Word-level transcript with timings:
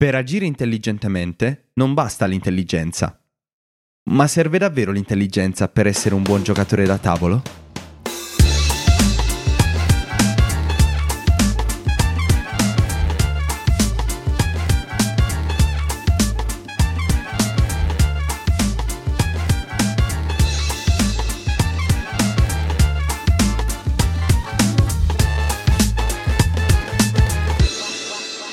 Per 0.00 0.14
agire 0.14 0.46
intelligentemente 0.46 1.72
non 1.74 1.92
basta 1.92 2.24
l'intelligenza. 2.24 3.22
Ma 4.04 4.26
serve 4.26 4.56
davvero 4.56 4.92
l'intelligenza 4.92 5.68
per 5.68 5.86
essere 5.86 6.14
un 6.14 6.22
buon 6.22 6.42
giocatore 6.42 6.86
da 6.86 6.96
tavolo? 6.96 7.69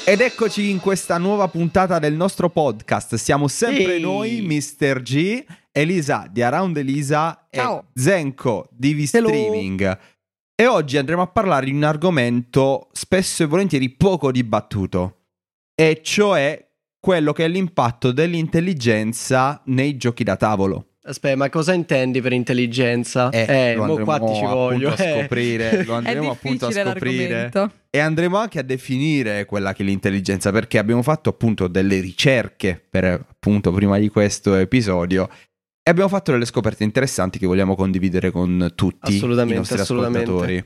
Ed 0.09 0.21
eccoci 0.21 0.69
in 0.69 0.79
questa 0.79 1.17
nuova 1.17 1.49
puntata 1.49 1.99
del 1.99 2.13
nostro 2.13 2.49
podcast. 2.49 3.15
Siamo 3.15 3.49
sempre 3.49 3.95
Ehi. 3.95 4.01
noi, 4.01 4.41
Mr. 4.41 5.01
G, 5.01 5.43
Elisa 5.69 6.29
di 6.31 6.41
Around 6.41 6.77
Elisa 6.77 7.45
Ciao. 7.51 7.79
e 7.79 7.99
Zenko 7.99 8.69
di. 8.71 8.93
V-Streaming. 8.93 9.99
E 10.55 10.65
oggi 10.65 10.95
andremo 10.95 11.23
a 11.23 11.27
parlare 11.27 11.65
di 11.65 11.73
un 11.73 11.83
argomento 11.83 12.87
spesso 12.93 13.43
e 13.43 13.47
volentieri 13.47 13.89
poco 13.89 14.31
dibattuto, 14.31 15.25
e 15.75 15.99
cioè 16.01 16.65
quello 16.97 17.33
che 17.33 17.43
è 17.43 17.49
l'impatto 17.49 18.13
dell'intelligenza 18.13 19.61
nei 19.65 19.97
giochi 19.97 20.23
da 20.23 20.37
tavolo. 20.37 20.86
Aspetta, 21.07 21.35
ma 21.37 21.49
cosa 21.49 21.73
intendi 21.73 22.19
per 22.21 22.33
intelligenza? 22.33 23.29
Eh, 23.29 23.75
lo 23.75 23.85
mo 23.85 23.95
andremo 23.95 24.03
qua 24.05 24.19
ti 24.19 24.25
ci 24.35 24.43
appunto 24.43 24.55
voglio. 24.55 24.89
a 24.89 25.03
eh. 25.03 25.19
scoprire, 25.19 25.83
lo 25.87 25.93
andremo 25.93 26.31
appunto 26.31 26.65
a 26.67 26.71
scoprire. 26.71 27.29
l'argomento. 27.29 27.71
E 27.89 27.99
andremo 27.99 28.37
anche 28.37 28.59
a 28.59 28.61
definire 28.63 29.45
quella 29.45 29.73
che 29.73 29.83
è 29.83 29.85
l'intelligenza, 29.85 30.51
perché 30.51 30.77
abbiamo 30.77 31.01
fatto 31.01 31.29
appunto 31.29 31.67
delle 31.67 31.99
ricerche 32.01 32.81
per 32.89 33.05
appunto 33.05 33.71
prima 33.71 33.97
di 33.97 34.09
questo 34.09 34.55
episodio 34.55 35.29
e 35.81 35.89
abbiamo 35.89 36.09
fatto 36.09 36.33
delle 36.33 36.43
scoperte 36.45 36.83
interessanti 36.83 37.39
che 37.39 37.45
vogliamo 37.47 37.73
condividere 37.75 38.29
con 38.29 38.73
tutti 38.75 39.15
Assolutamente, 39.15 39.53
i 39.53 39.57
nostri 39.59 39.79
assolutamente. 39.79 40.29
ascoltatori. 40.29 40.65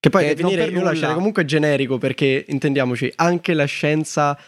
Che 0.00 0.08
poi 0.10 0.22
Eh, 0.24 0.26
non 0.28 0.34
definire, 0.36 0.62
per 0.64 0.72
io 0.72 0.78
nulla. 0.78 0.90
lascerei 0.90 1.14
comunque 1.14 1.44
generico 1.44 1.98
perché 1.98 2.44
intendiamoci, 2.48 3.12
anche 3.16 3.52
la 3.52 3.66
scienza 3.66 4.38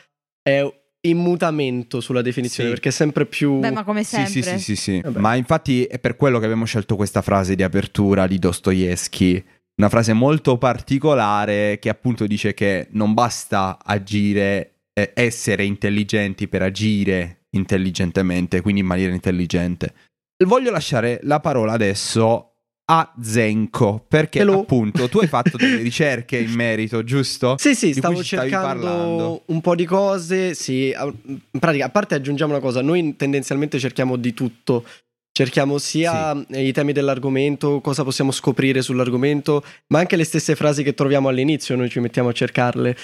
è 0.42 0.66
in 1.06 1.18
mutamento 1.18 2.00
sulla 2.00 2.22
definizione 2.22 2.68
Sì. 2.68 2.74
perché 2.74 2.88
è 2.90 2.92
sempre 2.92 3.26
più... 3.26 3.58
Beh, 3.58 3.70
ma 3.70 3.84
come 3.84 4.04
Sì, 4.04 4.16
sempre. 4.16 4.32
sì, 4.32 4.42
sì, 4.42 4.58
sì, 4.58 4.76
sì. 4.76 5.00
Vabbè. 5.00 5.18
Ma 5.18 5.34
infatti 5.34 5.84
è 5.84 5.98
per 5.98 6.16
quello 6.16 6.38
che 6.38 6.44
abbiamo 6.44 6.64
scelto 6.64 6.96
questa 6.96 7.22
frase 7.22 7.54
di 7.54 7.62
apertura 7.62 8.26
di 8.26 8.38
Dostoevsky. 8.38 9.44
Una 9.76 9.88
frase 9.88 10.12
molto 10.12 10.56
particolare 10.58 11.78
che 11.80 11.88
appunto 11.88 12.26
dice 12.26 12.54
che 12.54 12.86
non 12.90 13.12
basta 13.12 13.78
agire, 13.84 14.74
eh, 14.92 15.10
essere 15.14 15.64
intelligenti 15.64 16.46
per 16.48 16.62
agire 16.62 17.46
intelligentemente, 17.50 18.60
quindi 18.60 18.80
in 18.80 18.86
maniera 18.86 19.12
intelligente. 19.12 19.92
Voglio 20.44 20.70
lasciare 20.70 21.20
la 21.22 21.40
parola 21.40 21.72
adesso 21.72 22.53
a 22.86 23.14
Zenko, 23.20 24.04
perché 24.06 24.40
Hello. 24.40 24.60
appunto 24.60 25.08
tu 25.08 25.18
hai 25.18 25.26
fatto 25.26 25.56
delle 25.56 25.76
ricerche 25.82 26.36
in 26.38 26.52
merito, 26.52 27.02
giusto? 27.02 27.56
Sì, 27.58 27.74
sì, 27.74 27.86
di 27.86 27.94
stavo 27.94 28.22
cercando 28.22 28.66
parlando. 28.66 29.42
un 29.46 29.60
po' 29.60 29.74
di 29.74 29.84
cose. 29.86 30.54
Sì, 30.54 30.92
a- 30.94 31.04
in 31.04 31.58
pratica, 31.58 31.86
a 31.86 31.88
parte 31.90 32.14
aggiungiamo 32.14 32.52
una 32.52 32.60
cosa, 32.60 32.82
noi 32.82 33.16
tendenzialmente 33.16 33.78
cerchiamo 33.78 34.16
di 34.16 34.34
tutto. 34.34 34.84
Cerchiamo 35.36 35.78
sia 35.78 36.32
eh, 36.48 36.64
i 36.68 36.72
temi 36.72 36.92
dell'argomento, 36.92 37.80
cosa 37.80 38.04
possiamo 38.04 38.30
scoprire 38.30 38.82
sull'argomento, 38.82 39.64
ma 39.88 39.98
anche 39.98 40.14
le 40.14 40.22
stesse 40.22 40.54
frasi 40.54 40.84
che 40.84 40.94
troviamo 40.94 41.28
all'inizio, 41.28 41.74
noi 41.74 41.88
ci 41.88 41.98
mettiamo 41.98 42.28
a 42.28 42.32
cercarle. 42.32 42.96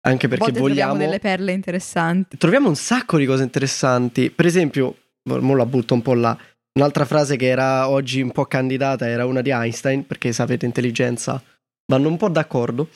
Anche 0.00 0.26
perché 0.26 0.46
volte 0.46 0.58
vogliamo. 0.60 0.90
troviamo 0.92 1.04
delle 1.10 1.20
perle 1.20 1.52
interessanti. 1.52 2.36
Troviamo 2.38 2.68
un 2.68 2.74
sacco 2.76 3.18
di 3.18 3.26
cose 3.26 3.42
interessanti. 3.44 4.30
Per 4.30 4.46
esempio, 4.46 4.96
mo 5.28 5.54
la 5.54 5.66
butto 5.66 5.94
un 5.94 6.02
po' 6.02 6.14
là. 6.14 6.36
Un'altra 6.76 7.06
frase 7.06 7.36
che 7.36 7.46
era 7.46 7.88
oggi 7.88 8.20
un 8.20 8.32
po' 8.32 8.44
candidata 8.44 9.08
era 9.08 9.24
una 9.24 9.40
di 9.40 9.50
Einstein, 9.50 10.06
perché 10.06 10.32
sapete, 10.32 10.66
intelligenza 10.66 11.42
vanno 11.86 12.08
un 12.08 12.18
po' 12.18 12.28
d'accordo. 12.28 12.90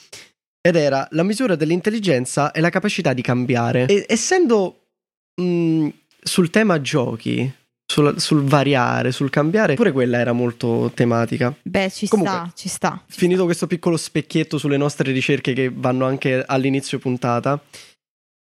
Ed 0.61 0.75
era 0.75 1.07
la 1.11 1.23
misura 1.23 1.55
dell'intelligenza 1.55 2.51
è 2.51 2.59
la 2.59 2.69
capacità 2.69 3.13
di 3.13 3.23
cambiare. 3.23 3.87
E 3.87 4.05
essendo 4.07 4.83
mh, 5.41 5.87
sul 6.21 6.51
tema 6.51 6.79
giochi, 6.79 7.51
sul, 7.91 8.21
sul 8.21 8.43
variare, 8.43 9.11
sul 9.11 9.31
cambiare, 9.31 9.73
pure 9.73 9.91
quella 9.91 10.19
era 10.19 10.31
molto 10.31 10.91
tematica. 10.93 11.51
Beh, 11.63 11.89
ci 11.89 12.07
Comunque, 12.07 12.35
sta, 12.35 12.51
ci 12.55 12.69
sta. 12.69 13.03
ci 13.09 13.17
Finito 13.17 13.45
questo 13.45 13.65
piccolo 13.65 13.97
specchietto 13.97 14.59
sulle 14.59 14.77
nostre 14.77 15.11
ricerche 15.11 15.53
che 15.53 15.71
vanno 15.73 16.05
anche 16.05 16.43
all'inizio 16.45 16.99
puntata, 16.99 17.59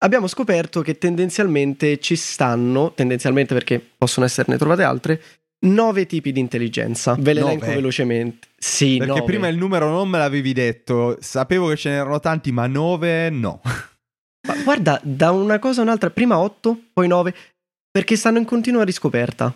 abbiamo 0.02 0.26
scoperto 0.26 0.82
che 0.82 0.98
tendenzialmente 0.98 1.98
ci 1.98 2.16
stanno, 2.16 2.92
tendenzialmente 2.94 3.54
perché 3.54 3.80
possono 3.96 4.26
esserne 4.26 4.58
trovate 4.58 4.82
altre, 4.82 5.22
nove 5.66 6.06
tipi 6.06 6.32
di 6.32 6.40
intelligenza. 6.40 7.16
Ve 7.18 7.32
le 7.32 7.40
elenco 7.40 7.66
velocemente. 7.66 8.48
Sì, 8.56 8.96
Perché 8.98 9.12
nove. 9.12 9.24
prima 9.24 9.48
il 9.48 9.56
numero 9.56 9.88
non 9.88 10.08
me 10.08 10.18
l'avevi 10.18 10.52
detto, 10.52 11.16
sapevo 11.20 11.68
che 11.68 11.76
ce 11.76 11.90
n'erano 11.90 12.20
tanti, 12.20 12.52
ma 12.52 12.66
nove 12.66 13.30
no. 13.30 13.60
Ma 14.48 14.54
guarda, 14.62 14.98
da 15.02 15.30
una 15.32 15.58
cosa 15.58 15.80
a 15.80 15.84
un'altra, 15.84 16.10
prima 16.10 16.38
otto, 16.38 16.78
poi 16.92 17.06
nove, 17.08 17.34
perché 17.90 18.16
stanno 18.16 18.38
in 18.38 18.44
continua 18.46 18.84
riscoperta. 18.84 19.54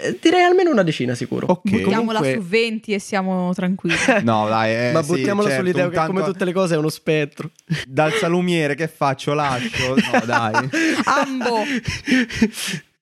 Eh, 0.00 0.18
direi 0.20 0.42
almeno 0.42 0.70
una 0.70 0.82
decina 0.82 1.14
sicuro. 1.14 1.46
Ok. 1.48 1.60
Buttiamola 1.70 2.18
Comunque- 2.18 2.42
su 2.42 2.48
20 2.48 2.92
e 2.94 2.98
siamo 2.98 3.52
tranquilli. 3.54 3.96
No, 4.22 4.46
dai, 4.48 4.88
eh, 4.88 4.92
Ma 4.92 5.02
sì, 5.02 5.08
buttiamola 5.08 5.48
certo, 5.48 5.62
sull'idea 5.64 5.84
un 5.86 5.90
che 5.90 5.96
come 5.96 6.12
tanto- 6.20 6.32
tutte 6.32 6.44
le 6.44 6.52
cose 6.52 6.74
è 6.74 6.78
uno 6.78 6.88
spettro. 6.88 7.50
Dal 7.86 8.12
salumiere 8.14 8.74
che 8.74 8.88
faccio? 8.88 9.34
Lascio? 9.34 9.94
No, 9.94 10.20
dai. 10.26 10.68
Ambo. 11.04 11.62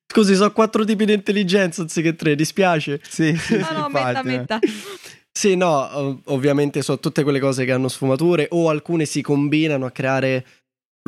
Scusi, 0.06 0.34
so 0.34 0.52
quattro 0.52 0.84
tipi 0.84 1.04
di 1.06 1.14
intelligenza 1.14 1.80
anziché 1.82 2.14
tre, 2.14 2.34
dispiace. 2.34 3.00
Sì, 3.08 3.34
sì, 3.36 3.56
No, 3.56 3.64
sì, 3.64 3.72
no, 3.74 3.88
metta, 3.88 4.08
infatti. 4.08 4.26
metta. 4.28 4.58
Sì, 5.32 5.56
no, 5.56 5.88
ov- 5.96 6.20
ovviamente 6.26 6.82
sono 6.82 6.98
tutte 6.98 7.22
quelle 7.22 7.40
cose 7.40 7.64
che 7.64 7.72
hanno 7.72 7.88
sfumature 7.88 8.48
o 8.50 8.68
alcune 8.68 9.06
si 9.06 9.22
combinano 9.22 9.86
a 9.86 9.90
creare 9.90 10.44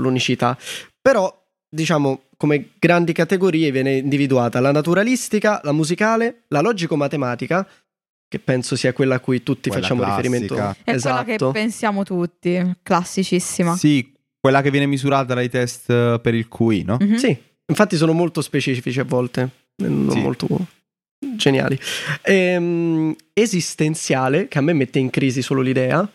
l'unicità. 0.01 0.57
Però, 1.03 1.44
diciamo, 1.75 2.23
come 2.37 2.71
grandi 2.79 3.13
categorie 3.13 3.71
viene 3.71 3.97
individuata 3.97 4.61
la 4.61 4.71
naturalistica, 4.73 5.61
la 5.65 5.73
musicale, 5.73 6.45
la 6.49 6.61
logico-matematica, 6.61 7.67
che 8.29 8.39
penso 8.39 8.77
sia 8.77 8.93
quella 8.93 9.17
a 9.17 9.21
cui 9.21 9.43
tutti 9.43 9.69
Quella 9.69 9.83
facciamo 9.83 10.03
classica. 10.03 10.23
riferimento. 10.23 10.77
È 10.85 10.91
esatto. 10.93 11.25
quella 11.25 11.39
che 11.39 11.59
pensiamo 11.59 12.03
tutti. 12.05 12.77
Classicissima. 12.83 13.77
Sì, 13.77 14.13
quella 14.41 14.63
che 14.63 14.71
viene 14.71 14.87
misurata 14.87 15.35
dai 15.35 15.49
test 15.49 15.91
eh, 15.91 16.19
per 16.23 16.35
il 16.35 16.49
QI, 16.49 16.83
no? 16.85 16.97
Mhm. 17.01 17.17
Sì, 17.17 17.37
infatti 17.67 17.97
sono 17.97 18.13
molto 18.13 18.41
specifici 18.41 19.01
a 19.01 19.05
volte, 19.05 19.43
eh, 19.77 19.89
non 19.89 20.11
Sì. 20.11 20.21
molto 20.21 20.47
geniali. 21.37 21.79
Ehm, 22.23 23.15
esistenziale, 23.33 24.49
che 24.49 24.59
a 24.59 24.61
me 24.61 24.73
mette 24.73 24.99
in 24.99 25.11
crisi 25.11 25.43
solo 25.43 25.61
l'idea. 25.61 26.09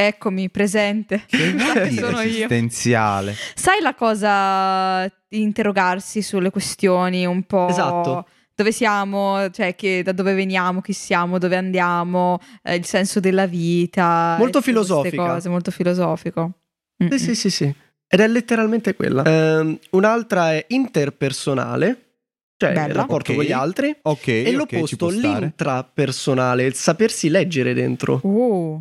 Eccomi, 0.00 0.48
presente. 0.48 1.24
Che 1.26 1.56
sono 1.90 2.20
io. 2.20 2.28
esistenziale? 2.28 3.34
Sai 3.54 3.80
la 3.80 3.94
cosa 3.94 5.04
di 5.28 5.42
interrogarsi 5.42 6.22
sulle 6.22 6.50
questioni 6.50 7.26
un 7.26 7.42
po'... 7.42 7.66
Esatto. 7.68 8.26
Dove 8.54 8.72
siamo, 8.72 9.50
cioè 9.50 9.74
che, 9.76 10.02
da 10.02 10.10
dove 10.12 10.34
veniamo, 10.34 10.80
chi 10.80 10.92
siamo, 10.92 11.38
dove 11.38 11.54
andiamo, 11.56 12.40
eh, 12.62 12.74
il 12.74 12.84
senso 12.84 13.20
della 13.20 13.46
vita. 13.46 14.34
Molto 14.38 14.60
filosofica. 14.60 15.34
Cose, 15.34 15.48
molto 15.48 15.70
filosofico. 15.70 16.52
Sì, 16.96 17.04
Mm-mm. 17.04 17.16
sì, 17.18 17.34
sì, 17.36 17.50
sì. 17.50 17.74
Ed 18.08 18.18
è 18.20 18.26
letteralmente 18.26 18.94
quella. 18.96 19.22
Ehm, 19.24 19.78
un'altra 19.90 20.52
è 20.54 20.64
interpersonale, 20.68 22.14
cioè 22.56 22.72
Bella. 22.72 22.86
il 22.88 22.94
rapporto 22.94 23.30
Ok. 23.30 23.36
con 23.36 23.46
gli 23.46 23.52
altri. 23.52 23.96
Ok, 24.02 24.26
e 24.26 24.56
ok, 24.56 24.84
ci 24.86 24.96
l'opposto, 24.98 25.08
l'intrapersonale, 25.08 26.64
il 26.64 26.74
sapersi 26.74 27.28
leggere 27.28 27.74
dentro. 27.74 28.18
Uh, 28.24 28.80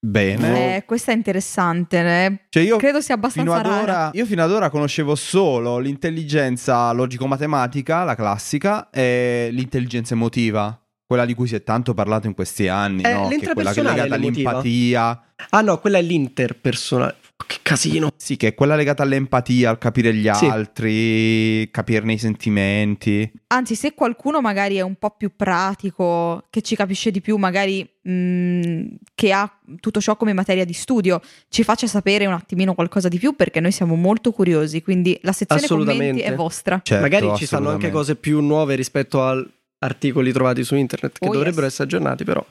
Bene. 0.00 0.76
eh, 0.76 0.84
questa 0.84 1.12
è 1.12 1.14
interessante. 1.14 1.98
eh. 1.98 2.40
Cioè 2.48 2.62
io 2.62 2.76
Credo 2.76 3.00
sia 3.00 3.16
fino 3.16 3.52
abbastanza 3.52 3.54
ad, 3.56 3.66
rara. 3.66 3.82
ora, 3.82 4.10
io 4.14 4.26
fino 4.26 4.42
ad 4.44 4.52
ora 4.52 4.70
conoscevo 4.70 5.14
solo 5.14 5.78
l'intelligenza 5.78 6.92
logico-matematica, 6.92 8.04
la 8.04 8.14
classica, 8.14 8.90
e 8.90 9.48
l'intelligenza 9.52 10.14
emotiva. 10.14 10.80
Quella 11.06 11.24
di 11.24 11.32
cui 11.34 11.48
si 11.48 11.54
è 11.54 11.62
tanto 11.62 11.94
parlato 11.94 12.26
in 12.26 12.34
questi 12.34 12.68
anni, 12.68 13.02
Eh, 13.02 13.12
no? 13.12 13.28
Che 13.28 13.36
è 13.36 13.52
quella 13.54 13.72
che 13.72 13.80
è 13.80 13.82
legata 13.82 14.14
è 14.14 14.18
l'emotiva. 14.18 14.50
all'empatia. 14.50 15.22
Ah 15.50 15.60
no, 15.62 15.78
quella 15.78 15.98
è 15.98 16.02
l'interpersonale. 16.02 17.16
Che 17.46 17.58
casino. 17.62 18.10
Sì, 18.16 18.36
che 18.36 18.48
è 18.48 18.54
quella 18.54 18.74
legata 18.76 19.04
all'empatia, 19.04 19.70
al 19.70 19.78
capire 19.78 20.12
gli 20.12 20.28
Sì. 20.34 20.44
altri, 20.44 21.70
capirne 21.70 22.12
i 22.12 22.18
sentimenti. 22.18 23.30
Anzi, 23.46 23.74
se 23.74 23.94
qualcuno 23.94 24.42
magari 24.42 24.76
è 24.76 24.82
un 24.82 24.96
po' 24.96 25.14
più 25.16 25.30
pratico, 25.34 26.46
che 26.50 26.60
ci 26.60 26.76
capisce 26.76 27.10
di 27.10 27.22
più, 27.22 27.36
magari 27.36 27.88
mh, 28.10 28.96
che 29.14 29.32
ha 29.32 29.50
tutto 29.80 30.00
ciò 30.00 30.16
come 30.16 30.32
materia 30.32 30.64
di 30.64 30.72
studio, 30.72 31.20
ci 31.48 31.62
faccia 31.64 31.86
sapere 31.86 32.26
un 32.26 32.32
attimino 32.32 32.74
qualcosa 32.74 33.08
di 33.08 33.18
più 33.18 33.34
perché 33.36 33.60
noi 33.60 33.72
siamo 33.72 33.94
molto 33.94 34.32
curiosi. 34.32 34.82
Quindi 34.82 35.18
la 35.22 35.32
sezione 35.32 35.66
commenti 35.66 36.20
è 36.20 36.34
vostra. 36.34 36.80
Certo, 36.82 37.02
Magari 37.02 37.36
ci 37.36 37.46
stanno 37.46 37.70
anche 37.70 37.90
cose 37.90 38.16
più 38.16 38.40
nuove 38.40 38.74
rispetto 38.74 39.22
a 39.22 39.44
articoli 39.80 40.32
trovati 40.32 40.64
su 40.64 40.74
internet 40.74 41.18
che 41.18 41.28
Oh, 41.28 41.32
dovrebbero 41.32 41.62
yes. 41.62 41.72
essere 41.72 41.84
aggiornati, 41.84 42.24
però 42.24 42.44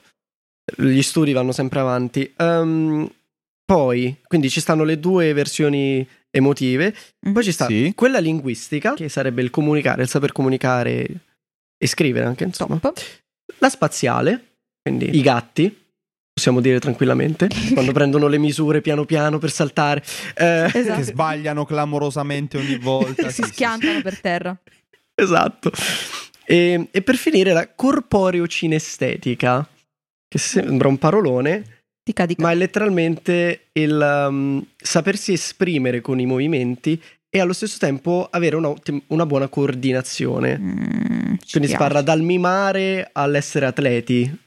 gli 0.78 1.02
studi 1.02 1.34
vanno 1.34 1.52
sempre 1.52 1.80
avanti. 1.80 2.32
Ehm, 2.38 3.10
poi, 3.66 4.16
quindi 4.26 4.50
ci 4.50 4.62
stanno 4.62 4.84
le 4.84 5.00
due 5.00 5.34
versioni 5.34 6.08
emotive, 6.30 6.96
Mhm. 7.26 7.34
poi 7.34 7.44
ci 7.44 7.52
sta 7.52 7.66
Sì. 7.66 7.92
quella 7.96 8.20
linguistica, 8.20 8.94
che 8.94 9.10
sarebbe 9.10 9.42
il 9.42 9.50
comunicare, 9.50 10.04
il 10.04 10.08
saper 10.08 10.32
comunicare 10.32 11.06
e 11.78 11.88
scrivere 11.88 12.26
anche, 12.26 12.44
insomma. 12.46 12.78
Top. 12.78 12.98
La 13.60 13.70
spaziale, 13.70 14.57
quindi 14.88 15.18
i 15.18 15.22
gatti, 15.22 15.86
possiamo 16.34 16.62
dire 16.62 16.80
tranquillamente, 16.80 17.48
quando 17.74 17.92
prendono 17.92 18.28
le 18.28 18.38
misure 18.38 18.82
piano 18.82 19.06
piano 19.06 19.38
per 19.38 19.52
saltare. 19.52 20.04
Eh, 20.36 20.70
Esatto. 20.74 20.98
Che 21.00 21.04
sbagliano 21.04 21.66
clamorosamente 21.66 22.58
ogni 22.58 22.78
volta. 22.78 23.30
si 23.30 23.42
sì, 23.42 23.44
sì, 23.44 23.50
schiantano 23.54 24.02
per 24.02 24.20
terra. 24.20 24.58
Esatto. 25.16 25.72
E, 26.46 26.88
e 26.92 27.02
per 27.02 27.16
finire 27.16 27.52
la 27.54 27.68
corporeo-cinestetica, 27.74 29.68
che 30.28 30.38
sembra 30.38 30.88
un 30.88 30.98
parolone, 30.98 31.64
Dica, 32.04 32.26
dica. 32.26 32.42
ma 32.42 32.52
è 32.52 32.56
letteralmente 32.56 33.68
il 33.74 34.28
um, 34.30 34.66
sapersi 34.78 35.34
esprimere 35.34 36.00
con 36.00 36.20
i 36.20 36.26
movimenti 36.26 37.02
e 37.30 37.40
allo 37.42 37.52
stesso 37.52 37.78
tempo 37.80 38.28
avere 38.32 38.56
una, 38.56 38.74
una 39.08 39.26
buona 39.26 39.50
coordinazione. 39.50 40.58
Mm, 40.58 41.34
Quindi 41.52 41.68
si 41.70 41.76
parla 41.76 42.02
dal 42.02 42.22
mimare 42.22 43.10
all'essere 43.12 43.66
atleti. 43.66 44.46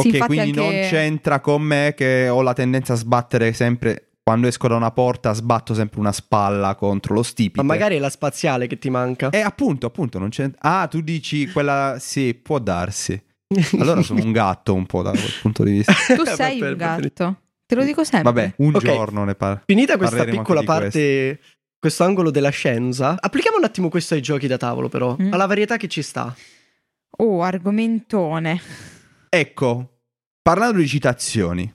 Sì, 0.02 0.08
Ok, 0.08 0.14
infatti 0.14 0.34
quindi 0.34 0.52
non 0.52 0.66
anche- 0.66 0.88
c'entra 0.88 1.40
con 1.40 1.62
me 1.62 1.94
che 1.96 2.28
ho 2.28 2.42
la 2.42 2.52
tendenza 2.52 2.92
a 2.94 2.96
sbattere 2.96 3.52
sempre. 3.52 4.02
Quando 4.26 4.48
esco 4.48 4.66
da 4.66 4.74
una 4.74 4.90
porta, 4.90 5.32
sbatto 5.34 5.72
sempre 5.72 6.00
una 6.00 6.10
spalla 6.10 6.74
contro 6.74 7.14
lo 7.14 7.22
stipite. 7.22 7.62
Ma 7.62 7.74
magari 7.74 7.94
è 7.94 7.98
la 8.00 8.10
spaziale 8.10 8.66
che 8.66 8.76
ti 8.76 8.90
manca. 8.90 9.30
E 9.30 9.40
appunto, 9.40 9.86
appunto, 9.86 10.18
non 10.18 10.30
c'è. 10.30 10.50
Ah, 10.58 10.88
tu 10.88 11.00
dici 11.00 11.48
quella. 11.50 11.96
Sì, 12.00 12.34
può 12.34 12.58
darsi. 12.58 13.20
Allora 13.78 14.02
sono 14.02 14.20
un 14.24 14.32
gatto 14.32 14.74
un 14.74 14.84
po' 14.86 15.02
da 15.02 15.10
quel 15.10 15.32
punto 15.40 15.62
di 15.62 15.70
vista. 15.70 15.92
Tu 16.16 16.24
sei 16.34 16.60
un 16.60 16.74
gatto. 16.76 17.36
Te 17.66 17.74
lo 17.76 17.84
dico 17.84 18.02
sempre. 18.02 18.32
Vabbè, 18.32 18.54
un 18.58 18.74
Ok. 18.74 18.84
giorno 18.84 19.22
ne 19.24 19.36
parlo. 19.36 19.62
Finita 19.64 19.96
questa 19.96 20.16
Parleremo 20.16 20.42
piccola 20.42 20.62
parte, 20.64 21.40
questo 21.78 22.02
angolo 22.02 22.32
della 22.32 22.50
scienza, 22.50 23.16
applichiamo 23.20 23.58
un 23.58 23.64
attimo 23.64 23.88
questo 23.88 24.14
ai 24.14 24.22
giochi 24.22 24.48
da 24.48 24.56
tavolo, 24.56 24.88
però, 24.88 25.16
Mm. 25.22 25.32
alla 25.32 25.46
varietà 25.46 25.76
che 25.76 25.86
ci 25.86 26.02
sta. 26.02 26.34
Oh, 27.18 27.42
argomentone. 27.44 28.60
Ecco, 29.38 30.00
parlando 30.40 30.78
di 30.78 30.88
citazioni, 30.88 31.70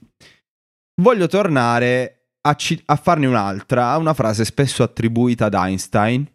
voglio 1.00 1.28
tornare 1.28 2.30
a, 2.40 2.54
ci- 2.54 2.82
a 2.86 2.96
farne 2.96 3.26
un'altra, 3.26 3.90
a 3.90 3.98
una 3.98 4.14
frase 4.14 4.44
spesso 4.44 4.82
attribuita 4.82 5.44
ad 5.44 5.54
Einstein, 5.54 6.28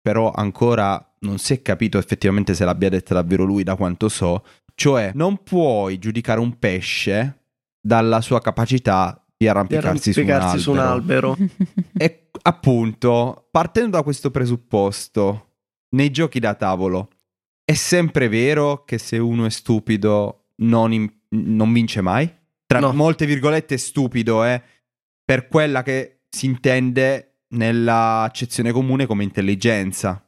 però 0.00 0.32
ancora 0.32 1.14
non 1.20 1.38
si 1.38 1.52
è 1.52 1.62
capito 1.62 1.98
effettivamente 1.98 2.52
se 2.54 2.64
l'abbia 2.64 2.88
detta 2.88 3.14
davvero 3.14 3.44
lui, 3.44 3.62
da 3.62 3.76
quanto 3.76 4.08
so, 4.08 4.44
cioè 4.74 5.12
non 5.14 5.44
puoi 5.44 5.98
giudicare 5.98 6.40
un 6.40 6.58
pesce 6.58 7.44
dalla 7.80 8.20
sua 8.20 8.40
capacità 8.40 9.12
di 9.24 9.44
Di 9.44 9.46
arrampicarsi, 9.46 10.12
su 10.12 10.20
un 10.20 10.30
arrampicarsi 10.30 10.62
su 10.62 10.70
un 10.72 10.78
albero. 10.78 11.30
albero. 11.32 11.54
E 11.96 12.28
appunto, 12.42 13.46
partendo 13.52 13.96
da 13.98 14.02
questo 14.02 14.32
presupposto, 14.32 15.52
nei 15.90 16.10
giochi 16.10 16.40
da 16.40 16.54
tavolo 16.54 17.10
è 17.64 17.74
sempre 17.74 18.28
vero 18.28 18.84
che 18.84 18.98
se 18.98 19.18
uno 19.18 19.44
è 19.44 19.50
stupido 19.50 20.40
non, 20.56 20.92
in- 20.92 21.10
non 21.30 21.72
vince 21.72 22.00
mai? 22.00 22.32
Tra 22.66 22.80
No. 22.80 22.92
molte 22.92 23.26
virgolette 23.26 23.76
stupido, 23.78 24.44
eh, 24.44 24.60
per 25.24 25.48
quella 25.48 25.82
che 25.82 26.22
si 26.28 26.46
intende 26.46 27.42
nell'accezione 27.48 28.72
comune 28.72 29.06
come 29.06 29.22
intelligenza. 29.24 30.20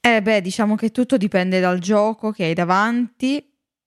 Eh 0.00 0.20
beh, 0.20 0.40
diciamo 0.40 0.74
che 0.74 0.90
tutto 0.90 1.16
dipende 1.16 1.60
dal 1.60 1.78
gioco 1.78 2.30
che 2.32 2.44
hai 2.44 2.54
davanti 2.54 3.44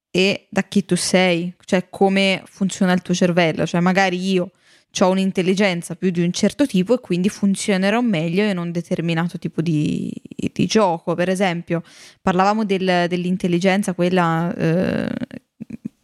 e 0.10 0.48
da 0.50 0.64
chi 0.64 0.86
tu 0.86 0.96
sei, 0.96 1.54
cioè 1.66 1.88
come 1.90 2.42
funziona 2.46 2.94
il 2.94 3.02
tuo 3.02 3.14
cervello, 3.14 3.66
cioè 3.66 3.82
magari 3.82 4.18
io 4.32 4.52
ho 4.98 5.10
un'intelligenza 5.10 5.96
più 5.96 6.10
di 6.10 6.24
un 6.24 6.32
certo 6.32 6.66
tipo 6.66 6.94
e 6.96 7.00
quindi 7.02 7.28
funzionerò 7.28 8.00
meglio 8.00 8.44
in 8.46 8.58
un 8.58 8.72
determinato 8.72 9.38
tipo 9.38 9.62
di, 9.62 10.10
di 10.54 10.66
gioco. 10.68 11.16
Per 11.16 11.28
esempio, 11.28 11.84
parlavamo 12.22 12.64
del- 12.64 13.06
dell'intelligenza, 13.10 13.94
quella 13.94 14.54
eh, 14.56 15.10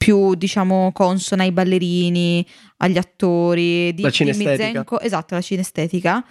più 0.01 0.33
diciamo 0.33 0.89
consona 0.93 1.43
ai 1.43 1.51
ballerini, 1.51 2.43
agli 2.77 2.97
attori, 2.97 3.93
di, 3.93 4.01
La 4.01 4.07
di 4.07 4.13
cinestetica. 4.15 4.63
Mizenko- 4.65 4.99
esatto, 4.99 5.35
la 5.35 5.41
cinestetica. 5.41 6.25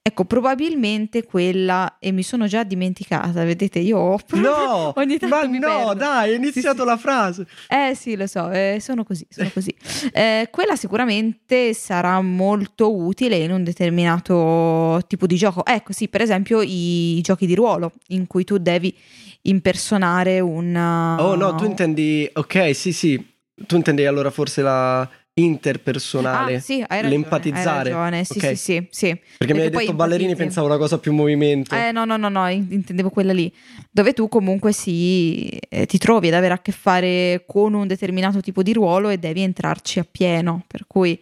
Ecco, 0.00 0.24
probabilmente 0.24 1.24
quella, 1.24 1.96
e 1.98 2.12
mi 2.12 2.22
sono 2.22 2.46
già 2.46 2.62
dimenticata, 2.62 3.44
vedete, 3.44 3.80
io 3.80 3.98
ho 3.98 4.18
No, 4.34 4.92
ogni 4.96 5.18
tanto 5.18 5.36
ma 5.48 5.58
no, 5.58 5.58
perdo. 5.58 5.94
dai, 5.94 6.30
è 6.30 6.36
iniziato 6.36 6.80
sì. 6.82 6.86
la 6.86 6.96
frase. 6.96 7.46
Eh 7.68 7.94
sì, 7.96 8.16
lo 8.16 8.26
so, 8.28 8.48
eh, 8.50 8.78
sono 8.80 9.02
così, 9.04 9.26
sono 9.28 9.50
così. 9.52 9.74
Eh, 10.12 10.48
quella 10.50 10.76
sicuramente 10.76 11.74
sarà 11.74 12.22
molto 12.22 12.96
utile 12.96 13.36
in 13.36 13.50
un 13.50 13.64
determinato 13.64 15.02
tipo 15.08 15.26
di 15.26 15.36
gioco. 15.36 15.66
Ecco, 15.66 15.92
sì, 15.92 16.08
per 16.08 16.22
esempio 16.22 16.62
i 16.62 17.20
giochi 17.22 17.46
di 17.46 17.56
ruolo, 17.56 17.92
in 18.08 18.26
cui 18.28 18.44
tu 18.44 18.56
devi 18.58 18.94
impersonare 19.42 20.40
un... 20.40 20.74
Oh 20.76 21.34
no, 21.34 21.54
tu 21.54 21.64
intendi, 21.64 22.28
ok, 22.32 22.74
sì, 22.74 22.92
sì, 22.92 23.24
tu 23.66 23.76
intendi 23.76 24.04
allora 24.06 24.30
forse 24.30 24.62
la 24.62 25.08
interpersonale. 25.38 26.56
Ah, 26.56 26.60
sì, 26.60 26.84
ragione, 26.88 27.08
l'empatizzare. 27.08 27.90
Ragione, 27.90 28.24
sì, 28.24 28.38
Ok. 28.38 28.44
sì, 28.48 28.56
sì, 28.56 28.86
sì. 28.90 29.20
Perché 29.38 29.54
mi 29.54 29.60
hai 29.60 29.70
detto 29.70 29.94
ballerini, 29.94 30.34
pensavo 30.34 30.66
una 30.66 30.76
cosa 30.76 30.98
più 30.98 31.12
movimento. 31.12 31.74
Eh 31.74 31.92
no, 31.92 32.04
no, 32.04 32.16
no, 32.16 32.28
no, 32.28 32.48
in- 32.48 32.66
intendevo 32.70 33.10
quella 33.10 33.32
lì, 33.32 33.52
dove 33.90 34.12
tu 34.12 34.28
comunque 34.28 34.72
si, 34.72 35.48
eh, 35.68 35.86
ti 35.86 35.98
trovi 35.98 36.28
ad 36.28 36.34
avere 36.34 36.54
a 36.54 36.58
che 36.58 36.72
fare 36.72 37.44
con 37.46 37.74
un 37.74 37.86
determinato 37.86 38.40
tipo 38.40 38.62
di 38.62 38.72
ruolo 38.72 39.08
e 39.08 39.18
devi 39.18 39.42
entrarci 39.42 39.98
a 40.00 40.06
pieno, 40.10 40.64
per 40.66 40.86
cui 40.86 41.20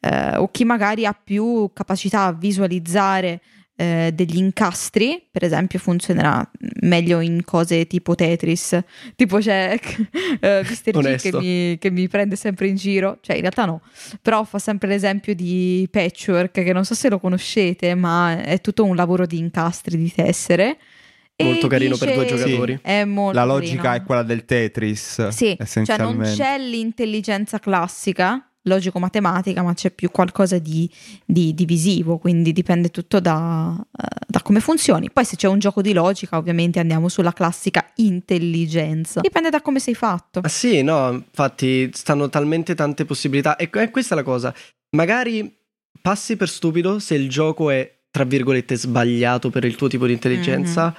eh, 0.00 0.36
o 0.36 0.50
chi 0.50 0.64
magari 0.64 1.04
ha 1.04 1.12
più 1.12 1.70
capacità 1.74 2.24
a 2.24 2.32
visualizzare 2.32 3.40
eh, 3.80 4.10
degli 4.12 4.36
incastri, 4.36 5.26
per 5.30 5.42
esempio 5.42 5.78
funzionerà 5.78 6.46
meglio 6.82 7.20
in 7.20 7.42
cose 7.44 7.86
tipo 7.86 8.14
Tetris, 8.14 8.78
tipo 9.16 9.38
c'è 9.38 9.78
eh, 10.40 10.62
Mr. 10.62 11.00
G 11.00 11.16
che 11.16 11.32
mi, 11.38 11.78
che 11.78 11.90
mi 11.90 12.06
prende 12.06 12.36
sempre 12.36 12.68
in 12.68 12.76
giro, 12.76 13.16
cioè 13.22 13.36
in 13.36 13.40
realtà 13.40 13.64
no, 13.64 13.80
però 14.20 14.44
fa 14.44 14.58
sempre 14.58 14.88
l'esempio 14.88 15.34
di 15.34 15.88
Patchwork, 15.90 16.62
che 16.62 16.72
non 16.74 16.84
so 16.84 16.94
se 16.94 17.08
lo 17.08 17.18
conoscete, 17.18 17.94
ma 17.94 18.42
è 18.42 18.60
tutto 18.60 18.84
un 18.84 18.94
lavoro 18.94 19.24
di 19.24 19.38
incastri, 19.38 19.96
di 19.96 20.12
tessere. 20.12 20.76
E 21.34 21.44
Molto 21.44 21.68
carino 21.68 21.96
per 21.96 22.12
due 22.12 22.24
dice- 22.24 22.36
giocatori. 22.36 22.78
È 22.82 23.04
molto 23.04 23.38
La 23.38 23.46
logica 23.46 23.80
carino. 23.82 24.02
è 24.02 24.06
quella 24.06 24.22
del 24.24 24.44
Tetris, 24.44 25.28
Sì, 25.28 25.56
cioè 25.84 25.96
non 25.96 26.20
c'è 26.22 26.58
l'intelligenza 26.58 27.58
classica, 27.58 28.46
logico-matematica, 28.62 29.62
ma 29.62 29.74
c'è 29.74 29.90
più 29.90 30.10
qualcosa 30.10 30.58
di, 30.58 30.88
di- 31.24 31.54
di 31.54 31.64
visivo, 31.64 32.18
quindi 32.18 32.52
dipende 32.52 32.90
tutto 32.90 33.20
da, 33.20 33.74
eh, 33.78 34.06
da 34.26 34.42
come 34.42 34.60
funzioni. 34.60 35.10
Poi 35.10 35.24
se 35.24 35.36
c'è 35.36 35.48
un 35.48 35.58
gioco 35.58 35.80
di 35.82 35.92
logica, 35.92 36.36
ovviamente 36.36 36.78
andiamo 36.80 37.08
sulla 37.08 37.32
classica 37.32 37.90
intelligenza. 37.96 39.20
Dipende 39.20 39.50
da 39.50 39.60
come 39.62 39.78
sei 39.80 39.94
fatto. 39.94 40.40
Ah 40.42 40.48
sì, 40.48 40.82
no, 40.82 41.10
infatti 41.12 41.90
stanno 41.92 42.28
talmente 42.28 42.74
tante 42.74 43.04
possibilità. 43.04 43.56
E 43.56 43.70
questa 43.70 44.14
è 44.14 44.16
la 44.18 44.24
cosa. 44.24 44.54
Magari 44.96 45.56
passi 46.00 46.36
per 46.36 46.48
stupido 46.48 46.98
se 46.98 47.14
il 47.14 47.28
gioco 47.28 47.70
è, 47.70 47.98
tra 48.10 48.24
virgolette, 48.24 48.76
sbagliato 48.76 49.50
per 49.50 49.64
il 49.64 49.76
tuo 49.76 49.88
tipo 49.88 50.06
di 50.06 50.12
intelligenza. 50.12 50.86
Mhm. 50.86 50.94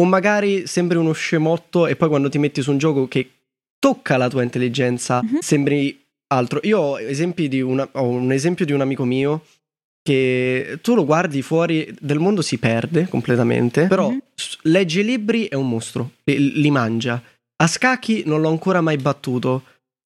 O 0.00 0.04
magari 0.04 0.66
sembri 0.66 0.96
uno 0.96 1.12
scemotto 1.12 1.86
e 1.86 1.96
poi 1.96 2.08
quando 2.08 2.28
ti 2.30 2.38
metti 2.38 2.62
su 2.62 2.70
un 2.70 2.78
gioco 2.78 3.06
che 3.08 3.30
tocca 3.78 4.16
la 4.16 4.28
tua 4.28 4.42
intelligenza, 4.42 5.22
Mhm. 5.22 5.38
sembri 5.40 6.01
altro. 6.32 6.60
Io 6.64 6.78
ho, 6.78 6.98
esempi 7.00 7.48
di 7.48 7.60
una- 7.60 7.88
ho 7.92 8.04
un 8.08 8.32
esempio 8.32 8.64
di 8.64 8.72
un 8.72 8.80
amico 8.80 9.04
mio 9.04 9.44
che 10.02 10.78
tu 10.82 10.94
lo 10.94 11.04
guardi 11.04 11.42
fuori 11.42 11.94
del 12.00 12.18
mondo 12.18 12.42
si 12.42 12.58
perde 12.58 13.06
completamente, 13.08 13.86
però 13.86 14.10
Mhm. 14.10 14.22
s- 14.34 14.58
legge 14.62 15.00
i 15.00 15.04
libri 15.04 15.46
è 15.46 15.54
un 15.54 15.68
mostro, 15.68 16.10
li, 16.24 16.60
li 16.60 16.70
mangia. 16.70 17.22
A 17.62 17.66
scacchi 17.68 18.22
non 18.26 18.40
l'ho 18.40 18.48
ancora 18.48 18.80
mai 18.80 18.96
battuto. 18.96 19.62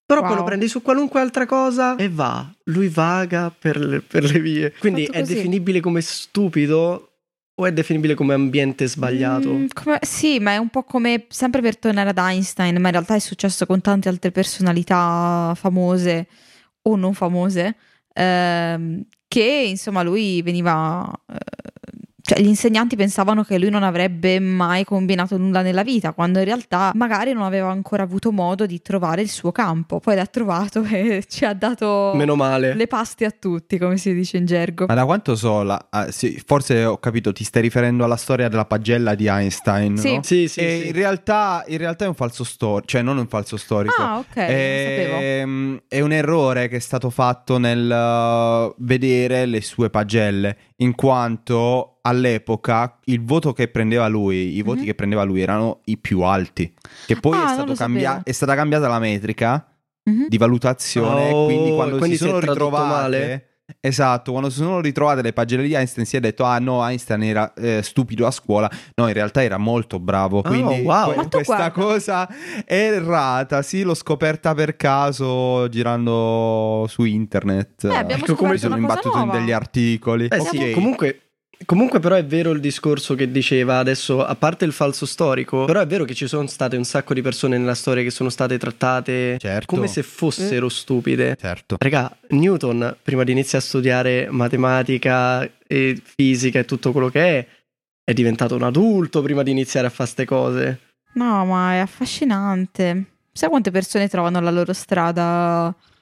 Però 0.06 0.20
poi 0.20 0.30
Wow. 0.30 0.38
lo 0.38 0.44
prendi 0.44 0.68
su 0.68 0.82
qualunque 0.82 1.18
altra 1.20 1.46
cosa 1.46 1.96
e 1.96 2.08
va. 2.08 2.48
Lui 2.66 2.86
vaga 2.86 3.50
per 3.50 3.76
le, 3.78 4.00
per 4.02 4.22
le 4.22 4.38
vie. 4.38 4.72
Quindi 4.78 5.06
Fatto 5.06 5.18
è 5.18 5.20
così. 5.22 5.34
definibile 5.34 5.80
come 5.80 6.00
stupido 6.00 7.15
o 7.58 7.66
è 7.66 7.72
definibile 7.72 8.14
come 8.14 8.34
ambiente 8.34 8.86
sbagliato? 8.86 9.50
Mm, 9.52 9.66
come- 9.72 9.98
sì, 10.02 10.38
ma 10.40 10.52
è 10.52 10.56
un 10.58 10.68
po' 10.68 10.82
come 10.84 11.24
sempre 11.28 11.60
per 11.62 11.78
tornare 11.78 12.10
ad 12.10 12.18
Einstein, 12.18 12.78
ma 12.80 12.88
in 12.88 12.92
realtà 12.92 13.14
è 13.14 13.18
successo 13.18 13.64
con 13.66 13.80
tante 13.80 14.08
altre 14.08 14.30
personalità 14.30 15.52
famose 15.56 16.26
o 16.82 16.96
non 16.96 17.14
famose, 17.14 17.76
ehm, 18.12 19.02
che 19.26 19.64
insomma 19.68 20.02
lui 20.02 20.42
veniva, 20.42 21.10
eh, 21.32 21.34
cioè, 22.26 22.40
gli 22.40 22.46
insegnanti 22.48 22.96
pensavano 22.96 23.44
che 23.44 23.56
lui 23.58 23.70
non 23.70 23.84
avrebbe 23.84 24.40
mai 24.40 24.84
combinato 24.84 25.36
nulla 25.36 25.62
nella 25.62 25.82
vita, 25.84 26.12
quando 26.12 26.40
in 26.40 26.44
realtà 26.44 26.90
magari 26.94 27.32
non 27.32 27.44
aveva 27.44 27.70
ancora 27.70 28.02
avuto 28.02 28.32
modo 28.32 28.66
di 28.66 28.82
trovare 28.82 29.22
il 29.22 29.28
suo 29.30 29.52
campo. 29.52 30.00
Poi 30.00 30.16
l'ha 30.16 30.26
trovato 30.26 30.82
e 30.84 31.24
ci 31.30 31.44
ha 31.44 31.54
dato 31.54 32.12
Meno 32.16 32.34
male. 32.34 32.74
le 32.74 32.86
paste 32.88 33.24
a 33.26 33.30
tutti, 33.30 33.78
come 33.78 33.96
si 33.96 34.12
dice 34.12 34.38
in 34.38 34.44
gergo. 34.46 34.86
Ma 34.86 34.94
da 34.94 35.04
quanto 35.04 35.36
so, 35.36 35.62
la- 35.62 35.86
ah, 35.90 36.10
sì, 36.10 36.42
forse 36.44 36.84
ho 36.84 36.98
capito, 36.98 37.32
ti 37.32 37.44
stai 37.44 37.62
riferendo 37.62 38.02
alla 38.04 38.16
storia 38.16 38.48
della 38.48 38.64
pagella 38.64 39.14
di 39.14 39.26
Einstein, 39.28 39.96
Sì. 39.96 40.14
no? 40.16 40.22
Sì, 40.24 40.48
sì, 40.48 40.60
E 40.60 40.78
sì. 40.82 40.86
in, 40.88 40.92
realtà, 40.94 41.64
in 41.68 41.78
realtà 41.78 42.04
è 42.06 42.08
un 42.08 42.14
falso 42.14 42.42
storico, 42.42 42.86
cioè 42.88 43.02
non 43.02 43.18
un 43.18 43.28
falso 43.28 43.56
storico. 43.56 44.02
Ah, 44.02 44.18
ok, 44.18 44.26
sapevo. 44.34 45.18
Ehm, 45.20 45.80
È 45.88 46.00
un 46.00 46.12
errore 46.12 46.66
che 46.68 46.76
è 46.76 46.80
stato 46.80 47.10
fatto 47.10 47.58
nel 47.58 47.88
uh, 47.88 48.74
vedere 48.78 49.46
le 49.46 49.60
sue 49.60 49.90
pagelle, 49.90 50.56
in 50.76 50.94
quanto 50.94 51.98
all'epoca 52.02 52.98
il 53.04 53.22
voto 53.24 53.52
che 53.52 53.68
prendeva 53.68 54.06
lui, 54.08 54.56
i 54.56 54.62
voti 54.62 54.80
Mhm. 54.80 54.84
che 54.86 54.94
prendeva 54.94 55.22
lui 55.22 55.40
erano 55.40 55.80
i 55.84 55.96
più 55.98 56.20
alti. 56.20 56.72
Che 57.06 57.16
poi 57.16 57.36
Ah, 57.36 57.64
è, 57.64 57.74
cambia- 57.74 58.22
è 58.22 58.32
stata 58.32 58.54
cambiata 58.54 58.86
la 58.88 58.98
metrica 58.98 59.66
Mhm. 60.04 60.28
di 60.28 60.36
valutazione. 60.38 61.30
Oh, 61.32 61.44
quindi 61.46 61.70
quando 61.74 61.96
quindi 61.98 62.16
si 62.16 62.24
sono 62.24 62.38
ritrovate. 62.38 62.86
male? 62.88 63.48
Esatto, 63.80 64.30
quando 64.30 64.48
si 64.48 64.58
sono 64.58 64.80
ritrovate 64.80 65.22
le 65.22 65.32
pagelle 65.32 65.64
di 65.64 65.74
Einstein 65.74 66.06
si 66.06 66.16
è 66.16 66.20
detto 66.20 66.44
ah 66.44 66.58
no 66.60 66.86
Einstein 66.86 67.22
era 67.24 67.52
eh, 67.54 67.82
stupido 67.82 68.24
a 68.24 68.30
scuola, 68.30 68.70
no 68.94 69.08
in 69.08 69.12
realtà 69.12 69.42
era 69.42 69.56
molto 69.58 69.98
bravo, 69.98 70.38
Oh, 70.38 70.42
quindi 70.42 70.82
wow. 70.82 71.14
que- 71.14 71.28
questa 71.28 71.70
guarda. 71.70 71.70
cosa 71.72 72.28
è 72.64 72.74
errata, 72.92 73.62
sì 73.62 73.82
l'ho 73.82 73.94
scoperta 73.94 74.54
per 74.54 74.76
caso 74.76 75.68
girando 75.68 76.86
su 76.88 77.02
internet, 77.04 77.84
Eh, 77.86 77.96
abbiamo 77.96 78.22
Ecco, 78.22 78.34
come 78.36 78.56
sono 78.56 78.76
una 78.76 78.86
cosa 78.86 78.94
imbattuto 78.98 79.18
in 79.18 79.24
nuova. 79.24 79.38
degli 79.40 79.52
articoli. 79.52 80.26
Eh 80.28 80.38
Ok. 80.38 80.48
sì, 80.48 80.70
comunque, 80.70 81.20
comunque 81.64 82.00
però 82.00 82.14
è 82.14 82.24
vero 82.24 82.50
il 82.50 82.60
discorso 82.60 83.14
che 83.14 83.30
diceva 83.30 83.78
adesso, 83.78 84.24
a 84.24 84.34
parte 84.34 84.64
il 84.64 84.72
falso 84.72 85.06
storico, 85.06 85.64
però 85.64 85.80
è 85.80 85.86
vero 85.86 86.04
che 86.04 86.14
ci 86.14 86.26
sono 86.26 86.46
state 86.46 86.76
un 86.76 86.84
sacco 86.84 87.14
di 87.14 87.22
persone 87.22 87.56
nella 87.56 87.74
storia 87.74 88.02
che 88.02 88.10
sono 88.10 88.28
state 88.28 88.58
trattate 88.58 89.38
certo, 89.38 89.74
come 89.74 89.86
se 89.86 90.02
fossero 90.02 90.68
stupide. 90.68 91.36
certo. 91.40 91.76
Raga, 91.78 92.14
Newton, 92.28 92.96
prima 93.02 93.24
di 93.24 93.32
iniziare 93.32 93.64
a 93.64 93.66
studiare 93.66 94.28
matematica 94.30 95.48
e 95.66 96.00
fisica 96.02 96.58
e 96.58 96.64
tutto 96.64 96.92
quello 96.92 97.08
che 97.08 97.38
è, 97.38 97.46
è 98.04 98.12
diventato 98.12 98.54
un 98.54 98.62
adulto 98.62 99.22
prima 99.22 99.42
di 99.42 99.50
iniziare 99.50 99.86
a 99.86 99.90
fare 99.90 100.08
ste 100.08 100.24
cose. 100.24 100.80
No, 101.14 101.44
ma 101.46 101.72
è 101.72 101.78
affascinante. 101.78 103.04
Sai 103.32 103.48
quante 103.48 103.70
persone 103.70 104.08
trovano 104.08 104.40
la 104.40 104.50
loro 104.50 104.72
strada 104.72 105.68
eh, 105.68 105.95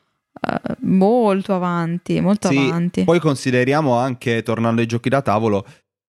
molto 0.80 1.54
avanti, 1.54 2.20
molto 2.20 2.48
Sì, 2.48 2.56
avanti. 2.56 3.04
Poi 3.04 3.18
consideriamo 3.20 3.96
anche, 3.96 4.42
tornando 4.42 4.80
ai 4.80 4.86
giochi 4.86 5.08
da 5.08 5.22
tavolo, 5.22 5.64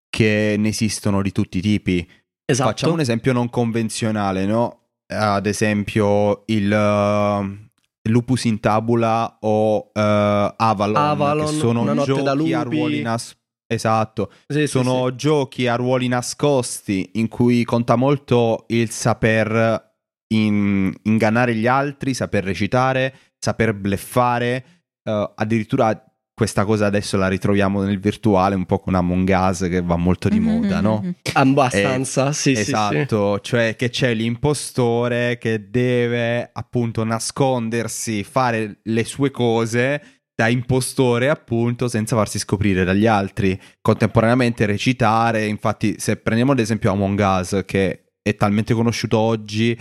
che 0.09 0.55
ne 0.57 0.69
esistono 0.69 1.21
di 1.21 1.31
tutti 1.31 1.57
i 1.57 1.61
tipi. 1.61 2.07
Esatto. 2.45 2.69
Facciamo 2.69 2.93
un 2.93 2.99
esempio 2.99 3.33
non 3.33 3.49
convenzionale, 3.49 4.45
no? 4.45 4.81
Ad 5.07 5.45
esempio 5.45 6.43
il 6.47 6.71
uh, 6.71 8.09
Lupus 8.09 8.45
in 8.45 8.59
Tabula 8.59 9.37
o 9.41 9.77
uh, 9.77 9.91
Avalon, 9.93 10.95
Avalon, 10.95 11.45
che 11.45 11.51
sono 11.53 12.03
giochi 12.03 12.49
da 12.49 12.59
a 12.59 12.63
ruoli 12.63 13.01
nas- 13.01 13.35
Esatto, 13.67 14.31
Sì, 14.47 14.59
sì, 14.61 14.67
sono 14.67 15.07
sì. 15.09 15.15
giochi 15.15 15.67
a 15.67 15.75
ruoli 15.75 16.07
nascosti 16.07 17.09
in 17.13 17.27
cui 17.27 17.63
conta 17.63 17.95
molto 17.95 18.65
il 18.67 18.91
saper 18.91 19.93
in- 20.33 20.93
ingannare 21.03 21.55
gli 21.55 21.65
altri, 21.65 22.13
saper 22.13 22.43
recitare, 22.43 23.15
saper 23.45 23.73
bleffare. 23.73 24.65
eh, 25.03 25.31
addirittura 25.35 26.03
questa 26.33 26.65
cosa 26.65 26.87
adesso 26.87 27.15
la 27.15 27.29
ritroviamo 27.29 27.81
nel 27.81 27.99
virtuale, 27.99 28.55
un 28.55 28.65
po' 28.65 28.79
con 28.79 28.93
Among 28.93 29.29
Us 29.29 29.59
che 29.69 29.81
va 29.81 29.95
molto 29.95 30.27
di 30.27 30.41
moda, 30.41 30.81
no? 30.81 30.99
Mhm. 31.01 31.13
Abbastanza, 31.33 32.33
sì, 32.33 32.49
sì, 32.49 32.55
sì. 32.55 32.61
esatto, 32.71 33.39
cioè 33.39 33.75
che 33.77 33.89
c'è 33.89 34.13
l'impostore 34.13 35.37
che 35.37 35.69
deve 35.69 36.49
appunto 36.51 37.05
nascondersi, 37.05 38.23
fare 38.25 38.79
le 38.83 39.05
sue 39.05 39.31
cose 39.31 40.01
da 40.35 40.49
impostore 40.49 41.29
appunto 41.29 41.87
senza 41.87 42.17
farsi 42.17 42.37
scoprire 42.39 42.83
dagli 42.83 43.07
altri, 43.07 43.57
contemporaneamente 43.79 44.65
recitare, 44.65 45.45
infatti 45.45 45.95
se 45.99 46.17
prendiamo 46.17 46.51
ad 46.51 46.59
esempio 46.59 46.91
Among 46.91 47.19
Us 47.19 47.63
che 47.65 48.07
è 48.21 48.35
talmente 48.35 48.73
conosciuto 48.73 49.17
oggi 49.17 49.77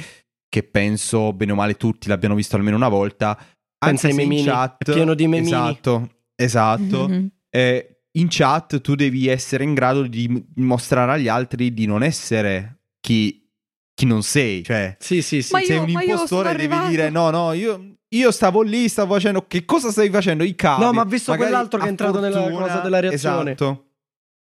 che 0.49 0.63
penso 0.63 1.33
bene 1.33 1.51
o 1.51 1.57
male 1.57 1.75
tutti 1.75 2.07
l'abbiano 2.07 2.37
visto 2.37 2.55
almeno 2.55 2.77
una 2.77 2.87
volta, 2.87 3.37
Pensa 3.85 4.07
anche 4.07 4.07
ai 4.07 4.15
se 4.15 4.23
in 4.23 4.29
memini, 4.29 4.47
chat, 4.49 4.89
è 4.89 4.93
pieno 4.93 5.15
di 5.15 5.27
memini. 5.29 5.49
Esatto, 5.49 6.11
esatto. 6.35 7.09
Mhm. 7.09 7.29
Eh, 7.51 7.89
in 8.13 8.27
chat 8.31 8.81
tu 8.81 8.95
devi 8.95 9.27
essere 9.29 9.65
in 9.65 9.75
grado 9.75 10.03
di 10.07 10.45
mostrare 10.57 11.13
agli 11.13 11.29
altri 11.29 11.73
di 11.75 11.87
non 11.87 12.03
essere 12.03 12.79
chi, 13.01 13.49
chi 13.95 14.07
non 14.07 14.23
sei. 14.23 14.63
Cioè, 14.63 14.97
Sì, 14.99 15.23
sì, 15.23 15.43
sì. 15.43 15.53
Ma 15.53 15.61
io- 15.61 15.67
sei 15.67 15.79
un 15.79 15.89
io 15.89 16.01
impostore 16.01 16.49
sono 16.51 16.69
devi 16.69 16.89
dire 16.89 17.11
no, 17.11 17.31
no, 17.31 17.53
io, 17.53 17.97
io 18.09 18.31
stavo 18.31 18.63
lì, 18.63 18.89
stavo 18.89 19.15
facendo... 19.15 19.47
Che 19.49 19.65
cosa 19.65 19.91
stai 19.91 20.11
facendo? 20.11 20.45
I 20.45 20.55
cavi. 20.55 20.83
No, 20.83 20.93
ma 20.93 21.03
ho 21.03 21.05
visto 21.05 21.31
Magari 21.33 21.51
quell'altro 21.51 21.79
che 21.81 21.87
è 21.87 21.89
entrato 21.89 22.21
nella 22.21 22.41
fortuna- 22.43 22.61
cosa 22.67 22.79
della 22.81 23.01
reazione. 23.01 23.51
Esatto. 23.53 23.87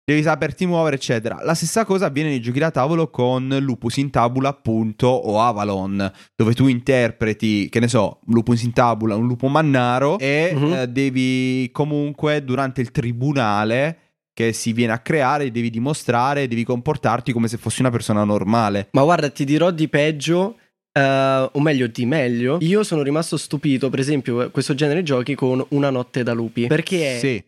Devi 0.04 0.22
saperti 0.24 0.66
muovere, 0.66 0.96
eccetera. 0.96 1.38
La 1.44 1.54
stessa 1.54 1.84
cosa 1.84 2.06
avviene 2.06 2.30
nei 2.30 2.40
giochi 2.40 2.58
da 2.58 2.72
tavolo 2.72 3.08
con 3.08 3.56
Lupus 3.60 3.98
in 3.98 4.10
Tabula, 4.10 4.48
appunto, 4.48 5.06
o 5.06 5.38
Avalon, 5.40 6.10
dove 6.34 6.54
tu 6.54 6.66
interpreti, 6.66 7.68
che 7.68 7.78
ne 7.78 7.86
so, 7.86 8.18
Lupus 8.26 8.62
in 8.62 8.72
Tabula, 8.72 9.14
un 9.14 9.28
lupo 9.28 9.46
mannaro, 9.46 10.18
e 10.18 10.52
Mhm. 10.56 10.72
eh, 10.72 10.88
devi 10.88 11.70
comunque, 11.70 12.42
durante 12.42 12.80
il 12.80 12.90
tribunale 12.90 13.98
che 14.34 14.52
si 14.52 14.72
viene 14.72 14.92
a 14.92 14.98
creare, 14.98 15.52
devi 15.52 15.70
dimostrare, 15.70 16.48
devi 16.48 16.64
comportarti 16.64 17.30
come 17.32 17.46
se 17.46 17.56
fossi 17.56 17.80
una 17.80 17.90
persona 17.90 18.24
normale. 18.24 18.88
Ma 18.92 19.04
guarda, 19.04 19.30
ti 19.30 19.44
dirò 19.44 19.70
di 19.70 19.86
peggio, 19.88 20.56
eh, 20.92 21.48
o 21.52 21.60
meglio 21.60 21.86
di 21.86 22.06
meglio. 22.06 22.58
Io 22.60 22.82
sono 22.82 23.02
rimasto 23.02 23.36
stupito, 23.36 23.88
per 23.88 24.00
esempio, 24.00 24.50
questo 24.50 24.74
genere 24.74 25.04
giochi 25.04 25.36
con 25.36 25.64
Una 25.68 25.90
notte 25.90 26.24
da 26.24 26.32
lupi. 26.32 26.66
Perché 26.66 27.14
è 27.14 27.18
Sì, 27.20 27.44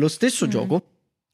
lo 0.00 0.08
stesso 0.08 0.46
Mm. 0.46 0.50
gioco, 0.50 0.82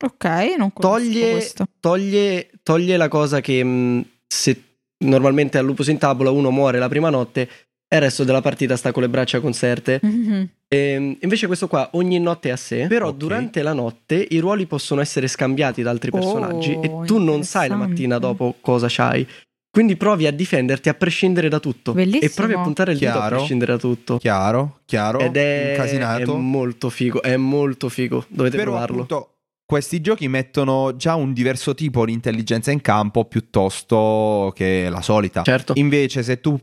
Ok, 0.05 0.25
non 0.57 0.73
toglie, 0.73 1.31
questo. 1.33 1.67
toglie, 1.81 2.51
toglie 2.63 2.97
la 2.97 3.09
cosa 3.09 3.41
che 3.41 3.63
mh, 3.65 4.05
se 4.27 4.63
normalmente 5.05 5.59
al 5.59 5.65
lupus 5.65 5.89
in 5.89 5.99
tavola 5.99 6.31
uno 6.31 6.51
muore 6.51 6.79
la 6.79 6.89
prima 6.89 7.11
notte 7.11 7.49
e 7.89 7.97
il 7.97 8.03
resto 8.03 8.23
della 8.25 8.41
partita 8.41 8.77
sta 8.77 8.93
con 8.93 9.03
le 9.03 9.09
braccia 9.09 9.41
conserte. 9.41 9.99
Mhm. 10.03 10.49
Ehm, 10.69 11.17
invece 11.23 11.47
questo 11.47 11.67
qua 11.67 11.89
ogni 11.93 12.21
notte 12.21 12.51
è 12.51 12.53
a 12.53 12.57
sé, 12.57 12.87
però 12.89 13.09
Ok. 13.09 13.17
durante 13.17 13.63
la 13.63 13.73
notte 13.73 14.25
i 14.31 14.39
ruoli 14.39 14.67
possono 14.67 15.01
essere 15.01 15.27
scambiati 15.27 15.83
da 15.83 15.91
altri 15.91 16.11
Oh, 16.13 16.19
personaggi 16.19 16.79
e 16.81 17.01
tu 17.07 17.19
non 17.19 17.43
sai 17.43 17.69
la 17.69 17.77
mattina 17.77 18.19
dopo 18.19 18.57
cosa 18.61 18.87
c'hai. 18.89 19.27
Quindi 19.71 19.97
provi 19.97 20.27
a 20.27 20.33
difenderti 20.33 20.89
a 20.89 20.95
prescindere 20.95 21.49
da 21.49 21.59
tutto. 21.61 21.93
Bellissimo. 21.93 22.25
E 22.25 22.31
provi 22.35 22.53
a 22.55 22.61
puntare 22.61 22.93
il 22.93 22.99
dito 22.99 23.11
a 23.11 23.15
Chiaro. 23.15 23.37
prescindere 23.37 23.73
da 23.73 23.79
tutto. 23.79 24.19
chiaro, 24.19 24.81
chiaro, 24.85 25.19
Ed 25.21 25.37
è, 25.37 25.75
è 25.77 26.25
molto 26.27 26.91
figo, 26.91 27.23
è 27.23 27.37
molto 27.37 27.89
figo. 27.89 28.25
Dovete 28.29 28.57
Però 28.57 28.71
provarlo. 28.73 28.95
appunto 29.03 29.33
questi 29.69 30.01
giochi 30.01 30.29
mettono 30.29 30.97
già 30.97 31.15
un 31.15 31.35
diverso 31.35 31.75
tipo 31.75 32.07
di 32.07 32.13
intelligenza 32.15 32.71
in 32.71 32.81
campo 32.81 33.27
piuttosto 33.27 34.51
che 34.55 34.89
la 34.89 35.03
solita. 35.03 35.43
Certo. 35.43 35.75
Invece 35.77 36.23
se 36.23 36.41
tu 36.41 36.59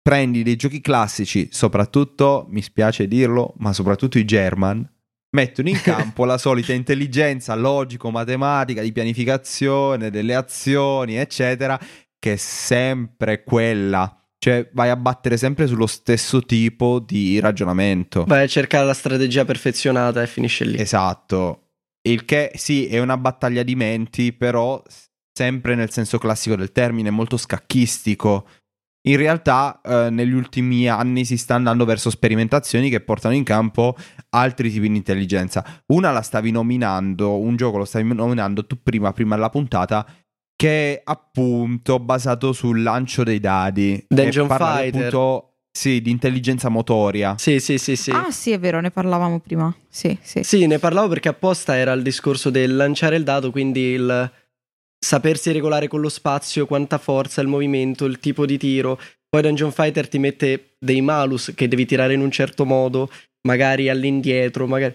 prendi 0.00 0.44
dei 0.44 0.54
giochi 0.54 0.80
classici, 0.80 1.48
soprattutto, 1.50 2.46
mi 2.50 2.62
spiace 2.62 3.08
dirlo, 3.08 3.54
ma 3.56 3.72
soprattutto 3.72 4.18
i 4.18 4.24
German, 4.24 4.88
mettono 5.30 5.68
in 5.68 5.80
campo 5.82 6.24
la 6.24 6.38
solita 6.38 6.72
intelligenza 6.72 7.56
logico-matematica 7.56 8.82
di 8.82 8.92
pianificazione 8.92 10.10
delle 10.10 10.36
azioni, 10.36 11.16
eccetera, 11.16 11.76
che 12.20 12.34
è 12.34 12.36
sempre 12.36 13.42
quella. 13.42 14.16
Cioè 14.38 14.70
vai 14.74 14.90
a 14.90 14.96
battere 14.96 15.36
sempre 15.36 15.66
sullo 15.66 15.88
stesso 15.88 16.40
tipo 16.42 17.00
di 17.00 17.40
ragionamento. 17.40 18.22
Vai 18.28 18.44
a 18.44 18.46
cercare 18.46 18.86
la 18.86 18.94
strategia 18.94 19.44
perfezionata 19.44 20.22
e 20.22 20.28
finisce 20.28 20.64
lì. 20.64 20.78
Esatto. 20.78 21.63
Il 22.06 22.24
che 22.24 22.52
sì, 22.54 22.86
è 22.86 23.00
una 23.00 23.16
battaglia 23.16 23.62
di 23.62 23.74
menti, 23.74 24.32
però 24.32 24.82
sempre 25.32 25.74
nel 25.74 25.90
senso 25.90 26.18
classico 26.18 26.54
del 26.54 26.70
termine, 26.70 27.10
molto 27.10 27.36
scacchistico. 27.36 28.46
In 29.06 29.16
realtà, 29.16 29.80
eh, 29.82 30.10
negli 30.10 30.32
ultimi 30.32 30.88
anni 30.88 31.24
si 31.24 31.36
sta 31.36 31.54
andando 31.54 31.84
verso 31.84 32.10
sperimentazioni 32.10 32.88
che 32.88 33.00
portano 33.00 33.34
in 33.34 33.42
campo 33.42 33.96
altri 34.30 34.70
tipi 34.70 34.88
di 34.88 34.96
intelligenza. 34.96 35.82
Una 35.86 36.10
la 36.10 36.22
stavi 36.22 36.50
nominando, 36.50 37.38
un 37.38 37.56
gioco 37.56 37.78
lo 37.78 37.84
stavi 37.84 38.14
nominando 38.14 38.66
tu 38.66 38.82
prima, 38.82 39.12
prima 39.12 39.34
della 39.34 39.50
puntata, 39.50 40.06
che 40.54 40.94
è 40.94 41.00
appunto 41.04 41.98
basato 41.98 42.52
sul 42.52 42.82
lancio 42.82 43.24
dei 43.24 43.40
dadi. 43.40 44.04
Dungeon 44.08 44.48
Fighter. 44.48 45.06
appunto, 45.06 45.53
sì, 45.76 46.00
di 46.00 46.10
intelligenza 46.10 46.68
motoria. 46.68 47.34
Sì, 47.36 47.58
sì, 47.58 47.78
sì, 47.78 47.96
sì. 47.96 48.12
Ah, 48.12 48.30
sì, 48.30 48.52
è 48.52 48.60
vero, 48.60 48.80
ne 48.80 48.92
parlavamo 48.92 49.40
prima. 49.40 49.74
Sì, 49.88 50.16
sì. 50.22 50.44
Sì, 50.44 50.66
ne 50.66 50.78
parlavo 50.78 51.08
perché 51.08 51.28
apposta 51.28 51.76
era 51.76 51.92
il 51.92 52.02
discorso 52.02 52.48
del 52.48 52.76
lanciare 52.76 53.16
il 53.16 53.24
dado, 53.24 53.50
quindi 53.50 53.80
il 53.80 54.30
sapersi 55.04 55.50
regolare 55.50 55.88
con 55.88 56.00
lo 56.00 56.08
spazio, 56.08 56.66
quanta 56.66 56.98
forza, 56.98 57.40
il 57.40 57.48
movimento, 57.48 58.04
il 58.04 58.20
tipo 58.20 58.46
di 58.46 58.56
tiro. 58.56 59.00
Poi 59.28 59.42
Dungeon 59.42 59.72
Fighter 59.72 60.08
ti 60.08 60.18
mette 60.20 60.76
dei 60.78 61.00
malus 61.00 61.52
che 61.56 61.66
devi 61.66 61.86
tirare 61.86 62.14
in 62.14 62.20
un 62.20 62.30
certo 62.30 62.64
modo, 62.64 63.10
magari 63.48 63.88
all'indietro, 63.88 64.68
magari... 64.68 64.94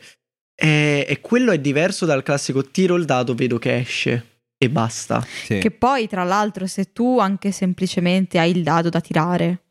E, 0.55 1.05
e 1.07 1.19
quello 1.19 1.51
è 1.51 1.59
diverso 1.59 2.05
dal 2.05 2.23
classico 2.23 2.63
tiro 2.63 2.95
il 2.95 3.03
dado, 3.05 3.33
vedo 3.35 3.57
che 3.57 3.77
esce. 3.77 4.25
e 4.57 4.69
basta. 4.69 5.25
Sì. 5.45 5.59
Che 5.59 5.71
poi, 5.71 6.07
tra 6.07 6.23
l'altro, 6.23 6.67
se 6.67 6.91
tu 6.93 7.19
anche 7.19 7.51
semplicemente 7.51 8.39
hai 8.39 8.51
il 8.51 8.63
dado 8.63 8.89
da 8.89 9.01
tirare 9.01 9.63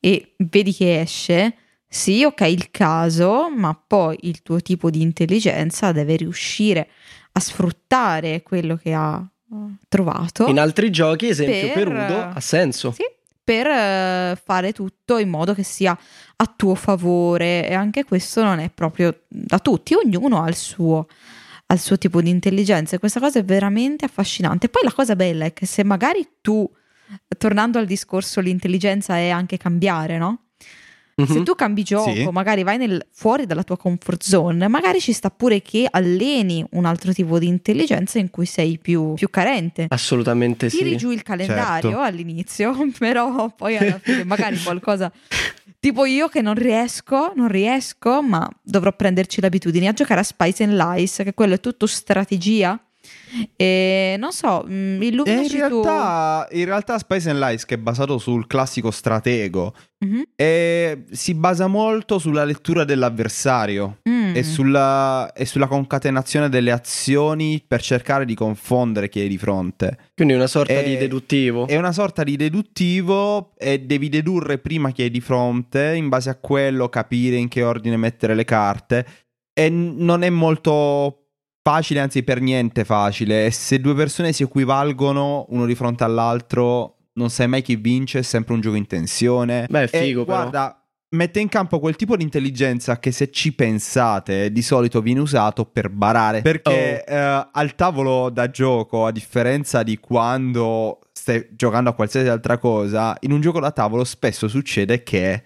e 0.00 0.34
vedi 0.38 0.72
che 0.72 1.00
esce, 1.00 1.54
sì, 1.88 2.24
ok, 2.24 2.40
il 2.42 2.70
caso, 2.70 3.50
ma 3.50 3.74
poi 3.74 4.16
il 4.22 4.42
tuo 4.42 4.60
tipo 4.60 4.90
di 4.90 5.00
intelligenza 5.00 5.92
deve 5.92 6.16
riuscire 6.16 6.88
a 7.32 7.40
sfruttare 7.40 8.42
quello 8.42 8.76
che 8.76 8.92
ha 8.92 9.20
eh, 9.20 9.56
trovato. 9.88 10.46
In 10.46 10.58
altri 10.58 10.90
giochi, 10.90 11.28
esempio 11.28 11.72
Per- 11.72 11.72
Perudo, 11.72 12.20
ha 12.20 12.40
senso. 12.40 12.92
Sì, 12.92 13.04
per 13.42 13.66
eh, 13.66 14.38
fare 14.44 14.72
tutto 14.72 15.16
in 15.16 15.30
modo 15.30 15.54
che 15.54 15.62
sia 15.62 15.98
a 16.36 16.52
tuo 16.54 16.74
favore 16.74 17.66
e 17.66 17.72
anche 17.72 18.04
questo 18.04 18.42
non 18.44 18.58
è 18.58 18.68
proprio 18.68 19.22
da 19.26 19.58
tutti, 19.58 19.94
ognuno 19.94 20.42
ha 20.42 20.48
il 20.48 20.54
suo, 20.54 21.06
ha 21.66 21.72
il 21.74 21.80
suo 21.80 21.96
tipo 21.96 22.20
di 22.20 22.28
intelligenza 22.28 22.96
e 22.96 22.98
questa 22.98 23.20
cosa 23.20 23.38
è 23.38 23.44
veramente 23.44 24.04
affascinante. 24.04 24.68
Poi 24.68 24.82
la 24.84 24.92
cosa 24.92 25.16
bella 25.16 25.46
è 25.46 25.54
che 25.54 25.64
se 25.64 25.82
magari 25.82 26.28
tu, 26.42 26.70
tornando 27.36 27.78
al 27.78 27.86
discorso, 27.86 28.40
l'intelligenza 28.40 29.16
è 29.16 29.28
anche 29.30 29.56
cambiare, 29.56 30.18
no? 30.18 30.42
Se 31.18 31.38
Mhm. 31.38 31.42
tu 31.42 31.56
cambi 31.56 31.82
gioco, 31.82 32.12
Sì. 32.14 32.28
magari 32.30 32.62
vai 32.62 32.76
nel- 32.78 33.04
fuori 33.10 33.44
dalla 33.44 33.64
tua 33.64 33.76
comfort 33.76 34.22
zone, 34.22 34.68
magari 34.68 35.00
ci 35.00 35.12
sta 35.12 35.30
pure 35.30 35.60
che 35.62 35.88
alleni 35.90 36.64
un 36.72 36.84
altro 36.84 37.12
tipo 37.12 37.40
di 37.40 37.48
intelligenza 37.48 38.20
in 38.20 38.30
cui 38.30 38.46
sei 38.46 38.78
più, 38.78 39.14
più 39.14 39.28
carente 39.28 39.86
Assolutamente 39.88 40.68
tiri 40.68 40.90
sì. 40.90 40.96
giù 40.96 41.10
il 41.10 41.22
calendario 41.22 41.90
Certo. 41.90 41.98
all'inizio, 42.04 42.72
però 42.98 43.48
poi 43.52 43.76
alla 43.78 43.98
fine 44.02 44.22
magari 44.22 44.62
qualcosa 44.62 45.10
tipo 45.80 46.04
io 46.04 46.28
che 46.28 46.40
non 46.40 46.54
riesco, 46.54 47.32
non 47.34 47.48
riesco, 47.48 48.22
ma 48.22 48.48
dovrò 48.62 48.92
prenderci 48.92 49.40
l'abitudine 49.40 49.88
a 49.88 49.92
giocare 49.92 50.20
a 50.20 50.24
Spice 50.24 50.62
and 50.62 50.74
Lies, 50.76 51.16
che 51.24 51.34
quello 51.34 51.54
è 51.54 51.60
tutto 51.60 51.86
strategia. 51.86 52.80
E 53.56 54.16
non 54.18 54.32
so, 54.32 54.62
mh, 54.66 54.70
E 54.70 54.74
in 54.96 55.02
illuminaci 55.02 55.56
realtà, 55.56 56.48
in 56.52 56.64
realtà 56.64 56.98
Spice 56.98 57.30
and 57.30 57.38
Lies, 57.40 57.64
che 57.64 57.74
è 57.74 57.78
basato 57.78 58.18
sul 58.18 58.46
classico 58.46 58.90
stratego, 58.90 59.72
tu. 59.74 60.06
Mhm. 60.06 60.22
e 60.36 61.04
si 61.10 61.34
basa 61.34 61.66
molto 61.66 62.18
sulla 62.20 62.44
lettura 62.44 62.84
dell'avversario 62.84 63.98
Mm. 64.08 64.36
e, 64.36 64.42
sulla, 64.44 65.32
e 65.34 65.44
sulla 65.44 65.66
concatenazione 65.66 66.48
delle 66.48 66.70
azioni 66.70 67.62
per 67.66 67.80
cercare 67.82 68.24
di 68.24 68.34
confondere 68.34 69.08
chi 69.08 69.20
hai 69.20 69.28
di 69.28 69.38
fronte. 69.38 69.98
Quindi 70.14 70.34
una 70.34 70.46
sorta 70.46 70.74
Eh, 70.74 70.84
di 70.84 70.96
deduttivo. 70.96 71.66
È 71.66 71.76
una 71.76 71.90
sorta 71.92 72.22
di 72.22 72.36
deduttivo 72.36 73.52
e 73.56 73.80
devi 73.80 74.08
dedurre 74.08 74.58
prima 74.58 74.92
chi 74.92 75.02
hai 75.02 75.10
di 75.10 75.20
fronte, 75.20 75.94
in 75.96 76.08
base 76.08 76.30
a 76.30 76.36
quello 76.36 76.88
capire 76.88 77.36
in 77.36 77.48
che 77.48 77.62
ordine 77.64 77.96
mettere 77.96 78.34
le 78.36 78.44
carte. 78.44 79.06
E 79.52 79.68
non 79.68 80.22
è 80.22 80.30
molto 80.30 81.27
facile, 81.62 82.00
anzi 82.00 82.22
per 82.22 82.40
niente 82.40 82.84
facile. 82.84 83.46
E 83.46 83.50
se 83.50 83.80
due 83.80 83.94
persone 83.94 84.32
si 84.32 84.42
equivalgono 84.42 85.46
uno 85.50 85.66
di 85.66 85.74
fronte 85.74 86.04
all'altro, 86.04 86.96
non 87.14 87.30
sai 87.30 87.48
mai 87.48 87.62
chi 87.62 87.76
vince, 87.76 88.20
è 88.20 88.22
sempre 88.22 88.54
un 88.54 88.60
gioco 88.60 88.76
in 88.76 88.86
tensione. 88.86 89.66
Beh, 89.68 89.88
è 89.88 89.96
E 89.96 90.04
figo 90.04 90.24
però. 90.24 90.38
guarda, 90.38 90.82
mette 91.10 91.40
in 91.40 91.48
campo 91.48 91.80
quel 91.80 91.96
tipo 91.96 92.16
di 92.16 92.22
intelligenza 92.22 92.98
che 92.98 93.10
se 93.12 93.30
ci 93.30 93.54
pensate 93.54 94.52
di 94.52 94.62
solito 94.62 95.00
viene 95.00 95.20
usato 95.20 95.64
per 95.64 95.88
barare. 95.90 96.42
Perché 96.42 97.04
Oh. 97.06 97.12
eh, 97.12 97.48
al 97.52 97.74
tavolo 97.74 98.30
da 98.30 98.50
gioco, 98.50 99.06
a 99.06 99.10
differenza 99.10 99.82
di 99.82 99.98
quando 99.98 101.00
stai 101.12 101.48
giocando 101.50 101.90
a 101.90 101.94
qualsiasi 101.94 102.28
altra 102.28 102.58
cosa, 102.58 103.16
in 103.20 103.32
un 103.32 103.40
gioco 103.40 103.58
da 103.58 103.72
tavolo 103.72 104.04
spesso 104.04 104.46
succede 104.48 105.02
che 105.02 105.42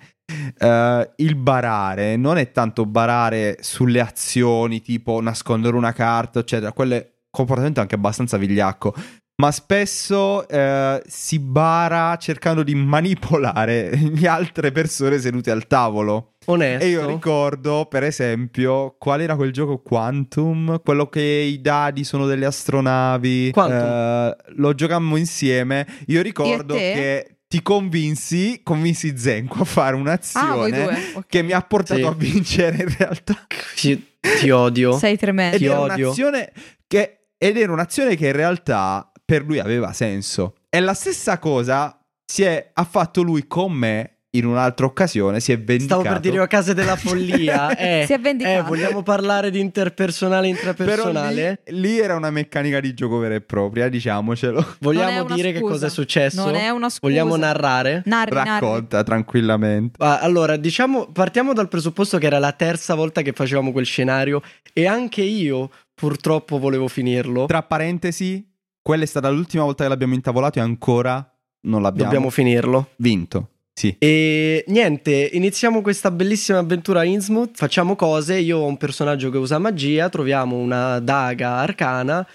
eh, 0.58 1.10
il 1.16 1.34
barare 1.36 2.16
non 2.16 2.38
è 2.38 2.52
tanto 2.52 2.86
barare 2.86 3.58
sulle 3.60 4.00
azioni, 4.00 4.80
tipo 4.80 5.20
nascondere 5.20 5.76
una 5.76 5.92
carta, 5.92 6.40
eccetera. 6.40 6.72
Quello 6.72 6.94
è 6.94 7.10
comportamento 7.30 7.80
anche 7.80 7.94
abbastanza 7.94 8.36
vigliacco. 8.36 8.94
Ma 9.34 9.50
spesso 9.50 10.46
eh, 10.46 11.02
si 11.06 11.40
bara 11.40 12.16
cercando 12.16 12.62
di 12.62 12.76
manipolare 12.76 13.90
le 14.14 14.28
altre 14.28 14.70
persone 14.70 15.18
sedute 15.18 15.50
al 15.50 15.66
tavolo. 15.66 16.34
Onesto. 16.44 16.84
E 16.84 16.88
io 16.88 17.06
ricordo, 17.06 17.86
per 17.86 18.04
esempio, 18.04 18.94
qual 18.98 19.20
era 19.20 19.34
quel 19.34 19.52
gioco 19.52 19.78
Quantum? 19.78 20.80
Quello 20.82 21.08
che 21.08 21.20
i 21.20 21.60
dadi 21.60 22.04
sono 22.04 22.26
delle 22.26 22.46
astronavi. 22.46 23.50
Quantum. 23.52 23.76
Eh, 23.78 24.36
lo 24.56 24.74
giocammo 24.74 25.16
insieme. 25.16 25.86
Io 26.06 26.22
ricordo 26.22 26.74
che 26.74 27.31
ti 27.52 27.60
convinsi, 27.60 28.60
convinsi 28.62 29.18
Zenko 29.18 29.60
a 29.60 29.64
fare 29.66 29.94
Ah, 29.94 29.98
un'azione 29.98 30.70
due. 30.70 30.96
ok. 31.16 31.24
che 31.26 31.42
mi 31.42 31.52
ha 31.52 31.60
portato 31.60 32.00
Sì. 32.00 32.06
a 32.06 32.12
vincere 32.12 32.78
in 32.78 32.94
realtà. 32.96 33.46
Ti, 33.74 34.06
ti 34.40 34.48
odio. 34.48 34.96
Sei 34.96 35.18
tremendo. 35.18 35.56
Ed 35.56 35.60
Ti 35.60 35.66
era 35.66 35.80
odio. 35.80 36.06
un'azione 36.06 36.52
che, 36.86 37.26
ed 37.36 37.58
era 37.58 37.70
un'azione 37.72 38.16
che 38.16 38.28
in 38.28 38.32
realtà 38.32 39.12
per 39.22 39.44
lui 39.44 39.58
aveva 39.58 39.92
senso. 39.92 40.54
E 40.70 40.80
la 40.80 40.94
stessa 40.94 41.38
cosa 41.38 42.02
si 42.24 42.42
è, 42.42 42.70
ha 42.72 42.84
fatto 42.84 43.20
lui 43.20 43.46
con 43.46 43.70
me 43.72 44.11
in 44.34 44.46
un'altra 44.46 44.86
occasione. 44.86 45.40
Si 45.40 45.52
è 45.52 45.56
vendicato. 45.58 46.00
Stavo 46.00 46.02
per 46.02 46.20
dire 46.30 46.42
a 46.42 46.46
case 46.46 46.74
della 46.74 46.96
follia. 46.96 47.76
Eh, 47.82 48.04
Si 48.06 48.12
è 48.12 48.18
vendicato. 48.18 48.58
eh, 48.58 48.62
vogliamo 48.62 49.02
parlare 49.02 49.50
di 49.50 49.58
interpersonale 49.60 50.48
e 50.48 50.54
Però 50.54 50.70
intrapersonale? 50.70 51.62
lì, 51.66 51.80
lì 51.80 51.98
era 51.98 52.14
una 52.16 52.30
meccanica 52.30 52.80
di 52.80 52.94
gioco 52.94 53.18
vera 53.18 53.34
e 53.34 53.40
propria, 53.40 53.88
diciamocelo. 53.88 54.76
Vogliamo 54.80 55.24
dire 55.34 55.52
che 55.52 55.58
scusa. 55.58 55.72
cosa 55.72 55.86
è 55.86 55.90
successo? 55.90 56.44
Non 56.44 56.54
è 56.54 56.68
una 56.70 56.88
scusa. 56.88 57.00
Vogliamo 57.02 57.36
narrare? 57.36 58.02
Narri, 58.06 58.34
narri. 58.34 58.48
Racconta 58.50 59.02
tranquillamente. 59.02 60.02
Ah, 60.02 60.20
Allora, 60.20 60.56
diciamo, 60.56 61.08
partiamo 61.12 61.52
dal 61.52 61.68
presupposto 61.68 62.18
che 62.18 62.26
era 62.26 62.38
la 62.38 62.52
terza 62.52 62.94
volta 62.94 63.22
che 63.22 63.32
facevamo 63.32 63.72
quel 63.72 63.84
scenario 63.86 64.40
e 64.72 64.86
anche 64.86 65.22
io 65.22 65.70
purtroppo 65.94 66.58
volevo 66.58 66.88
finirlo. 66.88 67.46
Tra 67.46 67.62
parentesi, 67.62 68.46
quella 68.80 69.02
è 69.02 69.06
stata 69.06 69.28
l'ultima 69.28 69.64
volta 69.64 69.82
che 69.84 69.90
l'abbiamo 69.90 70.14
intavolato 70.14 70.58
e 70.58 70.62
ancora 70.62 71.16
non 71.64 71.82
l'abbiamo 71.82 72.04
Dobbiamo 72.10 72.30
finirlo. 72.30 72.88
vinto. 72.96 73.48
Sì. 73.74 73.94
E 73.98 74.64
niente, 74.68 75.30
iniziamo 75.32 75.80
questa 75.80 76.10
bellissima 76.10 76.58
avventura 76.58 77.00
a 77.00 77.04
Innsmouth, 77.04 77.56
facciamo 77.56 77.96
cose, 77.96 78.38
io 78.38 78.58
ho 78.58 78.66
un 78.66 78.76
personaggio 78.76 79.30
che 79.30 79.38
usa 79.38 79.58
magia, 79.58 80.08
troviamo 80.08 80.56
una 80.56 80.98
daga 81.00 81.56
arcana 81.56 82.26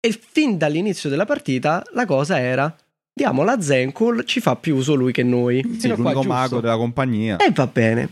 e 0.00 0.18
fin 0.18 0.56
dall'inizio 0.56 1.10
della 1.10 1.26
partita 1.26 1.84
la 1.92 2.06
cosa 2.06 2.40
era 2.40 2.74
diamola 3.16 3.52
a 3.52 3.60
Zenkul, 3.60 4.24
ci 4.24 4.40
fa 4.40 4.56
più 4.56 4.76
uso 4.76 4.94
lui 4.94 5.10
che 5.10 5.22
noi. 5.22 5.62
Sì, 5.78 5.88
a 5.88 5.94
qua, 5.94 6.02
l'unico 6.02 6.20
giusto? 6.20 6.28
mago 6.28 6.60
della 6.60 6.76
compagnia. 6.76 7.36
E 7.38 7.50
va 7.50 7.66
bene. 7.66 8.10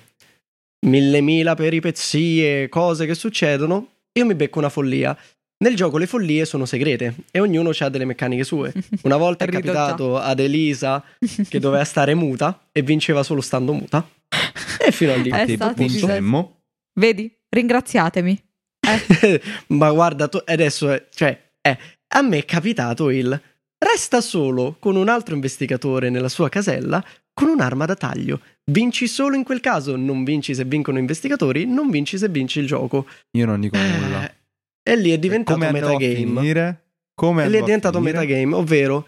Mille 0.87 1.21
mila 1.21 1.55
peripezie, 1.55 2.69
cose 2.71 3.05
che 3.05 3.15
succedono. 3.15 3.89
Io 4.13 4.25
mi 4.25 4.35
becco 4.35 4.59
una 4.59 4.71
follia. 4.71 5.17
Nel 5.65 5.77
gioco 5.77 5.97
le 5.97 6.07
follie 6.07 6.45
sono 6.45 6.67
segrete 6.67 7.15
e 7.31 7.41
ognuno 7.41 7.71
ha 7.79 7.89
delle 7.89 8.05
meccaniche 8.05 8.45
sue. 8.45 8.71
Una 9.05 9.17
volta 9.17 9.47
è 9.47 9.49
capitato 9.51 10.19
ad 10.19 10.39
Elisa 10.39 11.03
che 11.49 11.59
doveva 11.59 11.85
stare 11.89 12.13
muta 12.13 12.69
e 12.71 12.83
vinceva 12.83 13.23
solo 13.23 13.41
stando 13.41 13.73
muta. 13.73 14.07
E 14.79 14.93
fino 14.93 15.13
a 15.13 15.17
lì. 15.17 15.31
È 15.31 15.47
stato 15.55 15.83
vincemmo. 15.83 16.65
Vedi? 17.01 17.35
Ringraziatemi. 17.49 18.45
Ma 19.69 19.91
guarda, 19.91 20.29
tu, 20.29 20.39
adesso, 20.45 20.91
è- 20.91 21.07
cioè, 21.11 21.53
eh, 21.63 21.79
a 22.09 22.21
me 22.21 22.37
è 22.37 22.45
capitato 22.45 23.09
il 23.09 23.41
resta 23.79 24.21
solo 24.21 24.77
con 24.79 24.97
un 24.97 25.09
altro 25.09 25.35
investigatore 25.35 26.11
nella 26.11 26.29
sua 26.29 26.51
casella 26.51 27.03
con 27.33 27.49
un'arma 27.49 27.87
da 27.87 27.95
taglio. 27.95 28.41
Vinci 28.71 29.09
solo 29.09 29.35
in 29.35 29.45
quel 29.45 29.61
caso, 29.61 29.97
non 29.97 30.25
vinci 30.25 30.55
se 30.55 30.67
vincono 30.67 30.99
investigatori, 30.99 31.65
non 31.65 31.89
vinci 31.89 32.19
se 32.19 32.29
vinci 32.29 32.59
il 32.59 32.67
gioco. 32.67 33.07
Io 33.31 33.47
non 33.47 33.61
dico 33.61 33.79
nulla. 33.79 34.31
Eh, 34.87 34.93
E 34.93 34.97
lì 34.97 35.11
è 35.11 35.19
diventato 35.19 35.59
Come 35.59 35.67
andò 35.71 35.87
a 35.87 35.99
metagame. 35.99 36.15
finire? 36.15 36.83
Come 37.15 37.45
E 37.45 37.49
lì 37.49 37.57
è 37.59 37.63
diventato 37.63 38.01
metagame, 38.01 38.55
ovvero 38.55 39.07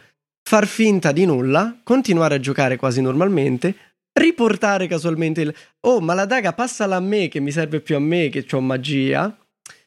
far 0.48 0.66
finta 0.66 1.12
di 1.12 1.24
nulla, 1.26 1.78
continuare 1.82 2.36
a 2.36 2.40
giocare 2.40 2.76
quasi 2.76 3.00
normalmente, 3.02 3.74
riportare 4.12 4.86
casualmente 4.86 5.40
il 5.42 5.54
oh, 5.80 6.00
ma 6.00 6.14
la 6.14 6.24
daga 6.24 6.52
passala 6.52 6.96
a 6.96 7.00
me 7.00 7.28
che 7.28 7.40
mi 7.40 7.50
serve 7.50 7.80
più 7.80 7.96
a 7.96 8.00
me 8.00 8.28
che 8.28 8.46
ho 8.50 8.60
magia. 8.60 9.36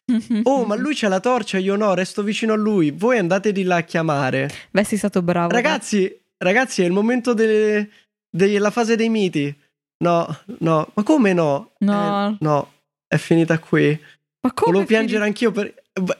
Oh, 0.44 0.66
ma 0.66 0.76
lui 0.76 0.96
c'ha 0.96 1.08
la 1.08 1.20
torcia, 1.20 1.60
io 1.60 1.76
no, 1.76 1.94
resto 1.94 2.24
vicino 2.24 2.54
a 2.54 2.56
lui. 2.56 2.90
Voi 2.90 3.20
andate 3.20 3.52
di 3.52 3.62
là 3.62 3.76
a 3.78 3.82
chiamare. 3.84 4.50
Beh, 4.72 4.84
sei 4.84 4.98
stato 4.98 5.22
bravo. 5.22 5.52
Ragazzi, 5.52 6.12
ragazzi, 6.38 6.82
è 6.82 6.86
il 6.86 6.92
momento 6.92 7.34
delle- 7.36 7.88
della 8.28 8.72
fase 8.72 8.96
dei 8.96 9.08
miti. 9.10 9.56
No, 10.04 10.26
no, 10.60 10.90
ma 10.96 11.04
come 11.04 11.34
no? 11.34 11.74
No. 11.80 12.30
Eh, 12.32 12.38
no, 12.40 12.72
è 13.08 13.18
finita 13.18 13.60
qui. 13.60 14.00
Ma 14.42 14.54
come 14.54 14.72
Volevo 14.72 14.86
piangere 14.86 15.24
anch'io 15.24 15.52
per... 15.52 15.74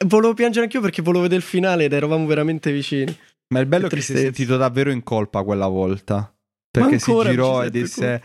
Volevo 0.06 0.34
piangere 0.34 0.66
anch'io 0.66 0.82
perché 0.82 1.02
volevo 1.02 1.24
vedere 1.24 1.40
il 1.42 1.48
finale 1.48 1.86
ed 1.86 1.94
eravamo 1.94 2.26
veramente 2.26 2.72
vicini. 2.72 3.18
Ma 3.54 3.60
il 3.60 3.66
bello 3.66 3.88
è 3.88 3.90
Che 3.90 4.02
si 4.02 4.14
è 4.14 4.18
sentito 4.18 4.58
davvero 4.58 4.92
in 4.92 5.04
colpa 5.04 5.44
quella 5.44 5.68
volta. 5.68 6.34
Perché 6.70 7.00
si 7.00 7.12
girò 7.12 7.64
e 7.64 7.72
disse: 7.72 8.22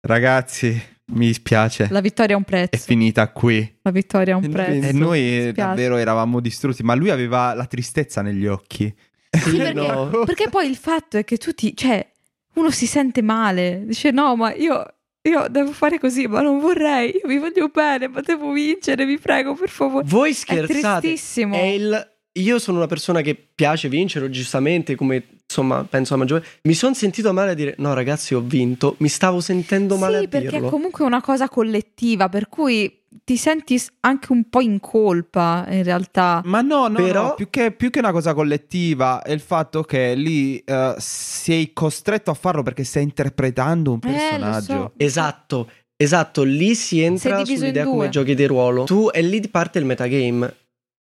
Ragazzi, 0.00 0.82
mi 1.12 1.26
dispiace, 1.28 1.88
La 1.90 2.00
vittoria 2.00 2.34
ha 2.34 2.38
un 2.38 2.44
è 2.44 2.46
prezzo. 2.46 2.84
finita 2.84 3.30
qui. 3.30 3.78
La 3.82 3.90
vittoria 3.92 4.34
ha 4.34 4.38
un 4.38 4.50
prezzo. 4.50 4.88
E 4.88 4.92
noi 4.92 5.52
davvero 5.52 5.96
eravamo 5.96 6.40
distrutti, 6.40 6.82
ma 6.82 6.94
lui 6.94 7.10
aveva 7.10 7.54
la 7.54 7.66
tristezza 7.66 8.22
negli 8.22 8.46
occhi. 8.46 8.92
Sì, 9.30 9.56
perché- 9.56 9.72
no. 9.74 10.08
Perché 10.24 10.48
poi 10.48 10.68
il 10.68 10.76
fatto 10.76 11.16
è 11.18 11.24
che 11.24 11.36
tu 11.36 11.52
ti... 11.52 11.76
Cioè, 11.76 12.06
uno 12.54 12.70
si 12.70 12.86
sente 12.86 13.22
male. 13.22 13.84
Dice, 13.86 14.10
no, 14.10 14.34
ma 14.34 14.52
io... 14.54 14.84
Io 15.28 15.46
devo 15.48 15.72
fare 15.72 15.98
così, 15.98 16.26
ma 16.26 16.40
non 16.40 16.58
vorrei. 16.60 17.10
Io 17.10 17.26
vi 17.28 17.38
voglio 17.38 17.68
bene, 17.68 18.08
ma 18.08 18.20
devo 18.20 18.52
vincere, 18.52 19.04
vi 19.04 19.18
prego, 19.18 19.54
per 19.54 19.68
favore. 19.68 20.04
Voi 20.06 20.30
È 20.30 20.34
scherzate. 20.34 21.00
tristissimo. 21.08 21.54
È 21.54 21.62
il, 21.62 22.12
io 22.32 22.58
sono 22.58 22.78
una 22.78 22.86
persona 22.86 23.20
che 23.22 23.34
piace 23.34 23.88
vincere, 23.88 24.30
giustamente, 24.30 24.94
come 24.94 25.35
insomma 25.60 25.84
penso 25.88 26.14
a 26.14 26.16
maggiore. 26.18 26.44
Mi 26.62 26.74
sono 26.74 26.94
sentito 26.94 27.32
male 27.32 27.52
a 27.52 27.54
dire 27.54 27.74
no, 27.78 27.94
ragazzi, 27.94 28.34
ho 28.34 28.40
vinto. 28.40 28.96
Mi 28.98 29.08
stavo 29.08 29.40
sentendo 29.40 29.96
male 29.96 30.18
sì, 30.20 30.24
a 30.24 30.28
perché 30.28 30.48
dirlo. 30.50 30.66
è 30.66 30.70
comunque 30.70 31.04
una 31.04 31.20
cosa 31.22 31.48
collettiva, 31.48 32.28
per 32.28 32.48
cui 32.48 33.00
ti 33.24 33.36
senti 33.38 33.80
anche 34.00 34.30
un 34.32 34.48
po' 34.50 34.60
in 34.60 34.78
colpa 34.78 35.66
in 35.70 35.82
realtà. 35.82 36.42
Ma 36.44 36.60
no, 36.60 36.88
no, 36.88 36.96
Però- 37.02 37.22
no, 37.28 37.34
più 37.34 37.48
che, 37.48 37.72
più 37.72 37.88
che 37.90 37.98
una 38.00 38.12
cosa 38.12 38.34
collettiva 38.34 39.22
è 39.22 39.32
il 39.32 39.40
fatto 39.40 39.82
che 39.82 40.14
lì 40.14 40.58
eh, 40.58 40.94
sei 40.98 41.72
costretto 41.72 42.30
a 42.30 42.34
farlo 42.34 42.62
perché 42.62 42.84
stai 42.84 43.02
interpretando 43.04 43.92
un 43.92 44.00
Eh, 44.02 44.06
personaggio. 44.12 44.72
so. 44.72 44.92
Esatto, 44.98 45.70
esatto, 45.96 46.42
lì 46.42 46.74
si 46.74 47.00
entra 47.00 47.36
Sei 47.36 47.44
diviso 47.44 47.52
in 47.52 47.58
sull'idea 47.58 47.84
come 47.84 47.96
due. 48.02 48.08
giochi 48.10 48.34
di 48.34 48.44
ruolo. 48.46 48.84
Tu 48.84 49.08
e 49.12 49.22
lì 49.22 49.40
parte 49.48 49.78
il 49.78 49.86
metagame. 49.86 50.54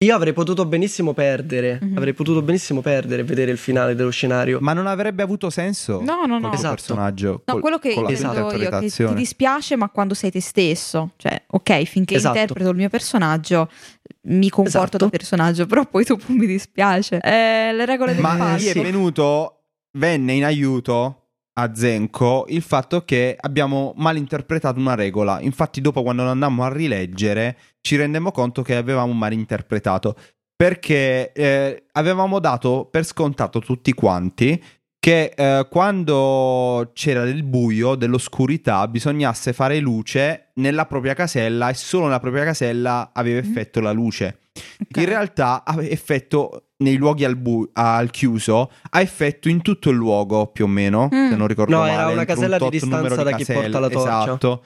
Io 0.05 0.13
avrei 0.13 0.31
potuto 0.31 0.63
benissimo 0.67 1.13
perdere, 1.13 1.79
Mhm. 1.81 1.97
avrei 1.97 2.13
potuto 2.13 2.43
benissimo 2.43 2.81
perdere 2.81 3.23
e 3.23 3.25
vedere 3.25 3.49
il 3.49 3.57
finale 3.57 3.95
dello 3.95 4.11
scenario. 4.11 4.59
Ma 4.61 4.73
non 4.73 4.85
avrebbe 4.85 5.23
avuto 5.23 5.49
senso 5.49 6.01
No, 6.03 6.25
no, 6.27 6.37
no. 6.37 6.53
Esatto. 6.53 6.75
personaggio. 6.75 7.41
No, 7.45 7.53
col- 7.53 7.61
quello 7.61 7.79
che 7.79 7.89
Esatto. 8.11 8.55
io, 8.55 8.69
che 8.79 8.89
ti 8.91 9.13
dispiace, 9.15 9.75
ma 9.75 9.89
quando 9.89 10.13
sei 10.13 10.29
te 10.29 10.39
stesso. 10.39 11.13
Cioè, 11.17 11.45
ok, 11.47 11.83
finché 11.85 12.13
Esatto. 12.15 12.37
interpreto 12.37 12.69
il 12.69 12.75
mio 12.75 12.89
personaggio, 12.89 13.71
mi 14.27 14.49
comporto 14.51 14.79
Esatto. 14.81 14.97
da 14.97 15.09
personaggio, 15.09 15.65
però 15.65 15.83
poi 15.87 16.03
dopo 16.03 16.25
mi 16.31 16.45
dispiace. 16.45 17.19
Eh, 17.19 17.73
le 17.73 17.85
regole 17.87 18.13
del 18.13 18.21
Ma 18.21 18.55
gli 18.55 18.67
è 18.67 18.73
venuto, 18.79 19.63
venne 19.97 20.33
in 20.33 20.45
aiuto 20.45 21.23
a 21.53 21.73
Zenko 21.73 22.45
il 22.49 22.61
fatto 22.61 23.03
che 23.03 23.35
abbiamo 23.39 23.93
malinterpretato 23.97 24.79
una 24.79 24.93
regola. 24.93 25.39
Infatti, 25.41 25.81
dopo 25.81 26.03
quando 26.03 26.21
lo 26.23 26.29
andammo 26.29 26.63
a 26.63 26.71
rileggere, 26.71 27.57
ci 27.87 27.95
rendemmo 27.95 28.31
conto 28.31 28.61
che 28.61 28.75
avevamo 28.75 29.13
malinterpretato. 29.13 30.15
Perché 30.55 31.31
eh, 31.33 31.83
avevamo 31.93 32.39
dato 32.39 32.87
per 32.89 33.05
scontato 33.05 33.59
tutti 33.59 33.93
quanti 33.93 34.61
che 34.99 35.31
eh, 35.35 35.67
quando 35.69 36.89
c'era 36.93 37.23
del 37.23 37.43
buio, 37.43 37.93
dell'oscurità, 37.95 38.87
bisognasse 38.87 39.53
fare 39.53 39.79
luce 39.79 40.49
nella 40.55 40.85
propria 40.87 41.13
casella 41.13 41.69
e 41.69 41.75
solo 41.75 42.05
nella 42.05 42.19
propria 42.19 42.43
casella 42.43 43.11
aveva 43.13 43.39
Mhm. 43.39 43.47
effetto 43.49 43.79
la 43.79 43.91
luce. 43.91 44.39
Ok. 44.81 44.97
In 44.97 45.05
realtà 45.05 45.63
ha 45.63 45.75
effetto 45.83 46.63
nei 46.77 46.95
luoghi 46.95 47.23
al, 47.23 47.35
bu- 47.35 47.69
al 47.73 48.09
chiuso, 48.09 48.71
ha 48.89 48.99
effetto 49.01 49.49
in 49.49 49.61
tutto 49.61 49.91
il 49.91 49.95
luogo 49.95 50.47
più 50.47 50.65
o 50.65 50.67
meno, 50.67 51.07
Mm. 51.13 51.29
se 51.29 51.35
non 51.35 51.47
ricordo 51.47 51.71
No, 51.75 51.79
male. 51.81 51.91
era 51.91 52.01
una 52.07 52.09
entro 52.09 52.19
un 52.21 52.25
casella 52.25 52.57
di 52.57 52.69
distanza 52.71 52.97
numero 52.97 53.23
da 53.23 53.31
chi 53.31 53.37
caselle, 53.45 53.61
porta 53.61 53.79
la 53.79 53.89
torcia. 53.89 54.21
Esatto. 54.23 54.63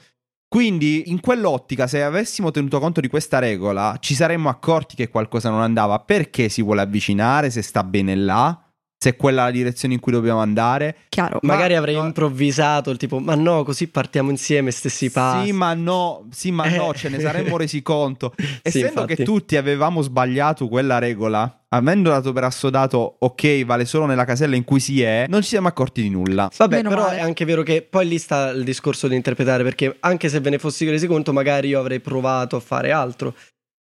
Quindi 0.52 1.04
in 1.06 1.20
quell'ottica, 1.20 1.86
se 1.86 2.02
avessimo 2.02 2.50
tenuto 2.50 2.78
conto 2.78 3.00
di 3.00 3.08
questa 3.08 3.38
regola, 3.38 3.96
ci 4.00 4.14
saremmo 4.14 4.50
accorti 4.50 4.94
che 4.94 5.08
qualcosa 5.08 5.48
non 5.48 5.62
andava. 5.62 5.98
Perché 6.00 6.50
si 6.50 6.60
vuole 6.60 6.82
avvicinare, 6.82 7.48
se 7.48 7.62
sta 7.62 7.82
bene 7.82 8.14
là, 8.14 8.62
se 9.02 9.08
è 9.10 9.16
quella 9.16 9.42
la 9.42 9.50
direzione 9.50 9.94
in 9.94 10.00
cui 10.00 10.12
dobbiamo 10.12 10.38
andare. 10.38 10.96
Chiaro. 11.08 11.40
Ma- 11.42 11.54
Magari 11.54 11.74
avrei 11.74 11.96
no. 11.96 12.04
improvvisato 12.04 12.90
il 12.90 12.98
tipo, 12.98 13.18
ma 13.18 13.34
no, 13.34 13.64
così 13.64 13.88
partiamo 13.88 14.30
insieme, 14.30 14.70
stessi 14.70 15.10
passi. 15.10 15.46
Sì, 15.46 15.52
ma 15.52 15.74
no, 15.74 16.28
sì, 16.30 16.52
ma 16.52 16.68
no, 16.68 16.92
Eh. 16.92 16.96
ce 16.96 17.08
ne 17.08 17.18
saremmo 17.18 17.56
resi 17.56 17.82
conto. 17.82 18.32
Sì, 18.38 18.78
Essendo 18.78 19.00
infatti. 19.00 19.14
che 19.16 19.24
tutti 19.24 19.56
avevamo 19.56 20.02
sbagliato 20.02 20.68
quella 20.68 20.98
regola, 20.98 21.64
avendo 21.70 22.10
dato 22.10 22.32
per 22.32 22.44
assodato, 22.44 23.16
ok, 23.18 23.64
vale 23.64 23.86
solo 23.86 24.06
nella 24.06 24.24
casella 24.24 24.54
in 24.54 24.62
cui 24.62 24.78
si 24.78 25.02
è, 25.02 25.26
non 25.28 25.42
ci 25.42 25.48
siamo 25.48 25.66
accorti 25.66 26.00
di 26.00 26.08
nulla. 26.08 26.48
Vabbè, 26.56 26.76
Meno 26.76 26.88
però 26.90 27.02
male. 27.02 27.16
è 27.16 27.20
anche 27.22 27.44
vero 27.44 27.64
che 27.64 27.82
poi 27.82 28.06
lì 28.06 28.18
sta 28.18 28.50
il 28.50 28.62
discorso 28.62 29.08
di 29.08 29.16
interpretare, 29.16 29.64
perché 29.64 29.96
anche 29.98 30.28
se 30.28 30.38
ve 30.38 30.50
ne 30.50 30.58
fossi 30.58 30.88
resi 30.88 31.08
conto, 31.08 31.32
magari 31.32 31.68
io 31.68 31.80
avrei 31.80 31.98
provato 31.98 32.54
a 32.54 32.60
fare 32.60 32.92
altro. 32.92 33.34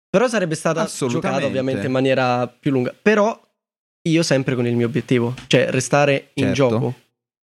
Però 0.09 0.27
sarebbe 0.27 0.55
stata 0.55 0.85
giocata 1.07 1.45
ovviamente 1.45 1.85
in 1.85 1.91
maniera 1.91 2.47
più 2.47 2.71
lunga. 2.71 2.93
Però 2.99 3.39
io 4.03 4.23
sempre 4.23 4.55
con 4.55 4.65
il 4.67 4.75
mio 4.75 4.87
obiettivo, 4.87 5.33
cioè 5.47 5.69
restare 5.69 6.29
in 6.35 6.45
Certo. 6.47 6.53
gioco. 6.69 6.93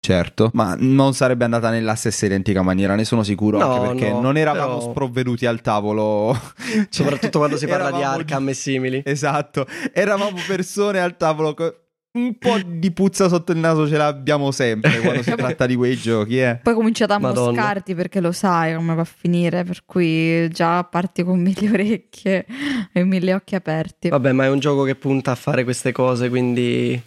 Certo, 0.03 0.49
ma 0.53 0.75
non 0.79 1.13
sarebbe 1.13 1.43
andata 1.43 1.69
nella 1.69 1.93
stessa 1.93 2.25
identica 2.25 2.63
maniera, 2.63 2.95
ne 2.95 3.05
sono 3.05 3.21
sicuro, 3.21 3.59
No, 3.59 3.71
anche 3.71 3.87
perché 3.87 4.09
no, 4.11 4.19
non 4.21 4.35
eravamo 4.37 4.77
però- 4.79 4.89
sprovveduti 4.91 5.45
al 5.45 5.61
tavolo. 5.61 6.35
Cioè, 6.65 6.87
Soprattutto 6.89 7.37
quando 7.37 7.55
si 7.55 7.67
parla 7.67 7.91
di 7.91 8.01
Arkham 8.01 8.49
e 8.49 8.53
simili. 8.55 9.01
Esatto, 9.05 9.67
eravamo 9.93 10.37
persone 10.47 10.99
al 10.99 11.17
tavolo. 11.17 11.53
co- 11.53 11.75
Un 12.13 12.37
po' 12.37 12.57
di 12.65 12.91
puzza 12.91 13.29
sotto 13.29 13.53
il 13.53 13.57
naso 13.57 13.87
ce 13.87 13.95
l'abbiamo 13.95 14.51
sempre 14.51 14.99
quando 14.99 15.23
si 15.23 15.31
tratta 15.35 15.65
di 15.65 15.75
quei 15.75 15.95
giochi, 15.95 16.39
eh. 16.39 16.59
Poi 16.61 16.73
cominciate 16.73 17.13
a 17.13 17.19
Madonna. 17.19 17.51
moscarti 17.51 17.95
perché 17.95 18.19
lo 18.19 18.33
sai 18.33 18.75
come 18.75 18.93
va 18.95 19.01
a 19.01 19.05
finire, 19.05 19.63
per 19.63 19.85
cui 19.85 20.49
già 20.49 20.83
parti 20.83 21.23
con 21.23 21.39
mille 21.41 21.69
orecchie 21.69 22.45
e 22.91 23.03
mille 23.05 23.33
occhi 23.33 23.55
aperti. 23.55 24.09
Vabbè, 24.09 24.33
ma 24.33 24.43
è 24.43 24.49
un 24.49 24.59
gioco 24.59 24.83
che 24.83 24.95
punta 24.95 25.31
a 25.31 25.35
fare 25.35 25.63
queste 25.63 25.93
cose, 25.93 26.27
quindi 26.27 27.01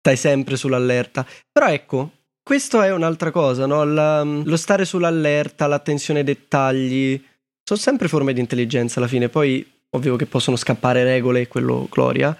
stai 0.00 0.16
sempre 0.16 0.56
sull'allerta. 0.56 1.26
Però 1.52 1.66
ecco, 1.66 2.10
questo 2.42 2.80
è 2.80 2.90
un'altra 2.92 3.30
cosa, 3.30 3.66
no? 3.66 3.84
La- 3.84 4.22
lo 4.22 4.56
stare 4.56 4.86
sull'allerta, 4.86 5.66
l'attenzione 5.66 6.20
ai 6.20 6.24
dettagli, 6.24 7.22
sono 7.62 7.78
sempre 7.78 8.08
forme 8.08 8.32
di 8.32 8.40
intelligenza 8.40 9.00
alla 9.00 9.08
fine. 9.08 9.28
Poi, 9.28 9.66
ovvio 9.90 10.16
che 10.16 10.24
possono 10.26 10.56
scappare 10.56 11.04
regole, 11.04 11.42
e 11.42 11.48
quello 11.48 11.86
gloria. 11.90 12.34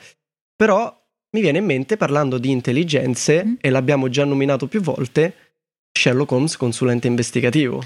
Però 0.54 0.95
mi 1.36 1.42
viene 1.42 1.58
in 1.58 1.66
mente, 1.66 1.98
parlando 1.98 2.38
di 2.38 2.50
intelligenze, 2.50 3.44
Mm. 3.44 3.52
e 3.60 3.68
l'abbiamo 3.70 4.08
già 4.08 4.24
nominato 4.24 4.66
più 4.68 4.80
volte, 4.80 5.34
Sherlock 5.92 6.30
Holmes, 6.32 6.56
consulente 6.56 7.06
investigativo. 7.06 7.82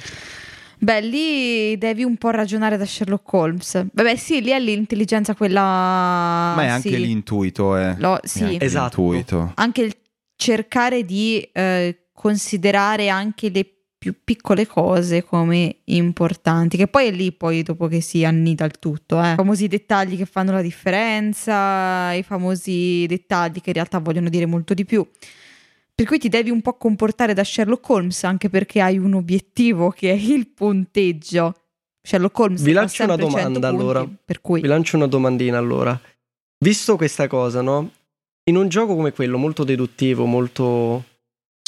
Beh, 0.78 1.00
lì 1.00 1.76
devi 1.76 2.04
un 2.04 2.16
po' 2.16 2.30
ragionare 2.30 2.76
da 2.76 2.86
Sherlock 2.86 3.30
Holmes. 3.32 3.86
Vabbè, 3.92 4.14
sì, 4.16 4.40
lì 4.40 4.50
è 4.50 4.58
l'intelligenza 4.60 5.34
quella. 5.34 5.60
Ma 5.60 6.62
è 6.62 6.66
anche 6.68 6.90
sì. 6.90 7.00
l'intuito, 7.00 7.76
eh. 7.76 7.96
Lo- 7.98 8.20
È 8.20 8.26
sì. 8.26 8.56
Esatto. 8.58 9.02
l'intuito. 9.02 9.52
Anche 9.56 9.82
il 9.82 9.94
cercare 10.36 11.04
di 11.04 11.46
eh, 11.52 12.06
considerare 12.14 13.08
anche 13.08 13.50
le 13.50 13.66
più 14.00 14.14
piccole 14.24 14.66
cose 14.66 15.22
come 15.22 15.80
importanti, 15.84 16.78
che 16.78 16.86
poi 16.86 17.08
è 17.08 17.10
lì 17.10 17.32
poi 17.32 17.62
dopo 17.62 17.86
che 17.86 18.00
si 18.00 18.24
annida 18.24 18.64
il 18.64 18.78
tutto, 18.78 19.22
eh. 19.22 19.32
I 19.32 19.34
famosi 19.34 19.68
dettagli 19.68 20.16
che 20.16 20.24
fanno 20.24 20.52
la 20.52 20.62
differenza, 20.62 22.14
i 22.14 22.22
famosi 22.22 23.04
dettagli 23.06 23.60
che 23.60 23.68
in 23.68 23.74
realtà 23.74 23.98
vogliono 23.98 24.30
dire 24.30 24.46
molto 24.46 24.72
di 24.72 24.86
più. 24.86 25.06
Per 25.94 26.06
cui 26.06 26.18
ti 26.18 26.30
devi 26.30 26.48
un 26.48 26.62
po' 26.62 26.78
comportare 26.78 27.34
da 27.34 27.44
Sherlock 27.44 27.86
Holmes 27.90 28.24
anche 28.24 28.48
perché 28.48 28.80
hai 28.80 28.96
un 28.96 29.12
obiettivo 29.12 29.90
che 29.90 30.10
è 30.10 30.14
il 30.14 30.48
punteggio. 30.48 31.54
Sherlock 32.00 32.38
Holmes 32.38 32.62
Vi 32.62 32.72
lancio 32.72 33.02
una 33.02 33.16
sempre 33.16 33.38
100 33.38 33.58
domanda, 33.58 33.68
allora. 33.68 34.08
Per 34.24 34.40
cui 34.40 34.62
Vi 34.62 34.66
lancio 34.66 34.96
una 34.96 35.08
domandina 35.08 35.58
allora. 35.58 36.00
Visto 36.58 36.96
questa 36.96 37.28
cosa, 37.28 37.60
no? 37.60 37.90
In 38.44 38.56
un 38.56 38.68
gioco 38.68 38.96
come 38.96 39.12
quello, 39.12 39.36
molto 39.36 39.62
deduttivo, 39.62 40.24
molto 40.24 41.04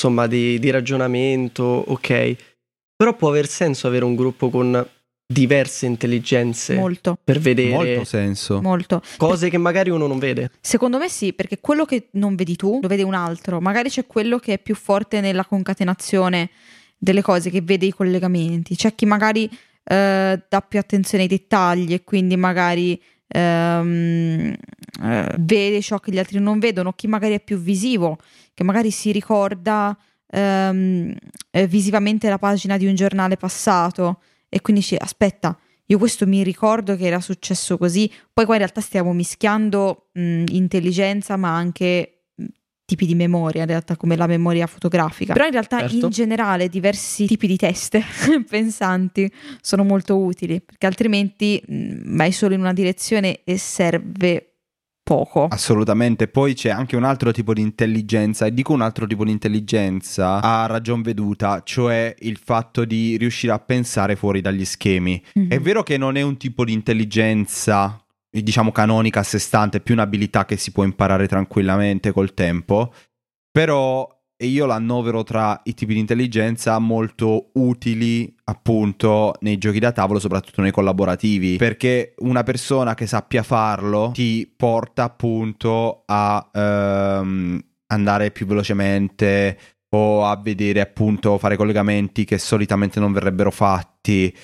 insomma 0.02 0.26
di, 0.26 0.58
di 0.58 0.70
ragionamento, 0.70 1.62
ok. 1.62 2.36
Però 2.96 3.14
può 3.14 3.28
aver 3.28 3.46
senso 3.46 3.86
avere 3.86 4.04
un 4.04 4.16
gruppo 4.16 4.50
con 4.50 4.84
diverse 5.24 5.86
intelligenze 5.86 6.74
molto, 6.74 7.16
per 7.22 7.38
vedere 7.38 7.72
Molto 7.72 8.04
senso. 8.04 8.60
molto. 8.60 9.00
cose 9.16 9.48
che 9.48 9.58
magari 9.58 9.90
uno 9.90 10.06
non 10.08 10.18
vede. 10.18 10.50
Secondo 10.60 10.98
me 10.98 11.08
sì, 11.08 11.32
perché 11.32 11.58
quello 11.60 11.84
che 11.84 12.08
non 12.12 12.34
vedi 12.34 12.56
tu 12.56 12.80
lo 12.82 12.88
vede 12.88 13.04
un 13.04 13.14
altro. 13.14 13.60
Magari 13.60 13.88
c'è 13.88 14.06
quello 14.06 14.38
che 14.38 14.54
è 14.54 14.58
più 14.58 14.74
forte 14.74 15.20
nella 15.20 15.44
concatenazione 15.44 16.50
delle 16.98 17.22
cose, 17.22 17.48
che 17.48 17.60
vede 17.62 17.86
i 17.86 17.92
collegamenti. 17.92 18.74
C'è 18.74 18.94
chi 18.94 19.06
magari 19.06 19.48
eh, 19.84 20.40
dà 20.48 20.60
più 20.60 20.78
attenzione 20.80 21.22
ai 21.22 21.28
dettagli 21.28 21.92
e 21.94 22.02
quindi 22.04 22.36
magari 22.36 23.00
ehm, 23.28 24.54
eh, 25.02 25.34
vede 25.38 25.80
ciò 25.80 25.98
che 25.98 26.12
gli 26.12 26.18
altri 26.18 26.38
non 26.40 26.58
vedono. 26.58 26.92
Chi 26.92 27.06
magari 27.06 27.34
è 27.34 27.40
più 27.40 27.58
visivo, 27.58 28.18
che 28.54 28.64
magari 28.64 28.90
si 28.90 29.12
ricorda 29.12 29.96
ehm, 30.26 31.14
eh, 31.50 31.66
visivamente 31.66 32.28
la 32.28 32.38
pagina 32.38 32.76
di 32.76 32.86
un 32.86 32.94
giornale 32.94 33.36
passato 33.36 34.20
e 34.48 34.60
quindi 34.60 34.82
dice 34.82 34.96
aspetta. 34.96 35.56
Io 35.86 35.98
questo 35.98 36.26
mi 36.26 36.42
ricordo 36.42 36.96
che 36.96 37.04
era 37.06 37.20
successo 37.20 37.76
così, 37.76 38.10
poi 38.32 38.44
qua 38.44 38.54
in 38.54 38.60
realtà 38.60 38.80
stiamo 38.80 39.12
mischiando 39.12 40.08
mh, 40.12 40.44
intelligenza 40.50 41.36
ma 41.36 41.54
anche 41.54 42.24
mh, 42.34 42.44
tipi 42.86 43.04
di 43.04 43.14
memoria, 43.14 43.62
in 43.62 43.68
realtà 43.68 43.96
come 43.96 44.16
la 44.16 44.26
memoria 44.26 44.66
fotografica. 44.66 45.32
Però 45.34 45.44
in 45.44 45.50
realtà 45.50 45.80
Certo. 45.80 46.06
in 46.06 46.10
generale 46.10 46.68
diversi 46.68 47.26
tipi 47.26 47.46
di 47.46 47.56
teste 47.56 48.02
pensanti 48.48 49.30
sono 49.60 49.84
molto 49.84 50.18
utili, 50.18 50.62
perché 50.62 50.86
altrimenti 50.86 51.62
mh, 51.66 52.16
vai 52.16 52.32
solo 52.32 52.54
in 52.54 52.60
una 52.60 52.72
direzione 52.72 53.40
e 53.44 53.58
serve 53.58 54.51
poco. 55.02 55.48
Assolutamente, 55.48 56.28
poi 56.28 56.54
c'è 56.54 56.70
anche 56.70 56.96
un 56.96 57.04
altro 57.04 57.32
tipo 57.32 57.52
di 57.52 57.60
intelligenza, 57.60 58.46
e 58.46 58.54
dico 58.54 58.72
un 58.72 58.80
altro 58.80 59.06
tipo 59.06 59.24
di 59.24 59.30
intelligenza 59.30 60.40
a 60.40 60.66
ragion 60.66 61.02
veduta, 61.02 61.62
cioè 61.64 62.14
il 62.20 62.38
fatto 62.42 62.84
di 62.84 63.16
riuscire 63.16 63.52
a 63.52 63.58
pensare 63.58 64.16
fuori 64.16 64.40
dagli 64.40 64.64
schemi. 64.64 65.22
Mhm. 65.34 65.48
È 65.48 65.60
vero 65.60 65.82
che 65.82 65.96
non 65.96 66.16
è 66.16 66.22
un 66.22 66.36
tipo 66.36 66.64
di 66.64 66.72
intelligenza, 66.72 68.02
diciamo, 68.30 68.72
canonica 68.72 69.20
a 69.20 69.24
sé 69.24 69.38
stante, 69.38 69.78
è 69.78 69.80
più 69.80 69.94
un'abilità 69.94 70.44
che 70.44 70.56
si 70.56 70.72
può 70.72 70.84
imparare 70.84 71.26
tranquillamente 71.26 72.12
col 72.12 72.34
tempo, 72.34 72.92
però 73.50 74.08
e 74.42 74.46
io 74.46 74.66
l'annovero 74.66 75.22
tra 75.22 75.60
i 75.62 75.72
tipi 75.72 75.94
di 75.94 76.00
intelligenza 76.00 76.76
molto 76.80 77.50
utili 77.52 78.34
appunto 78.46 79.34
nei 79.38 79.56
giochi 79.56 79.78
da 79.78 79.92
tavolo, 79.92 80.18
soprattutto 80.18 80.60
nei 80.62 80.72
collaborativi, 80.72 81.58
perché 81.58 82.14
una 82.18 82.42
persona 82.42 82.94
che 82.94 83.06
sappia 83.06 83.44
farlo 83.44 84.10
ti 84.12 84.52
porta 84.56 85.04
appunto 85.04 86.02
a 86.06 86.50
ehm, 86.52 87.64
andare 87.86 88.32
più 88.32 88.44
velocemente 88.46 89.56
o 89.90 90.24
a 90.24 90.34
vedere 90.34 90.80
appunto 90.80 91.38
fare 91.38 91.54
collegamenti 91.54 92.24
che 92.24 92.38
solitamente 92.38 92.98
non 92.98 93.12
verrebbero 93.12 93.52
fatti 93.52 94.34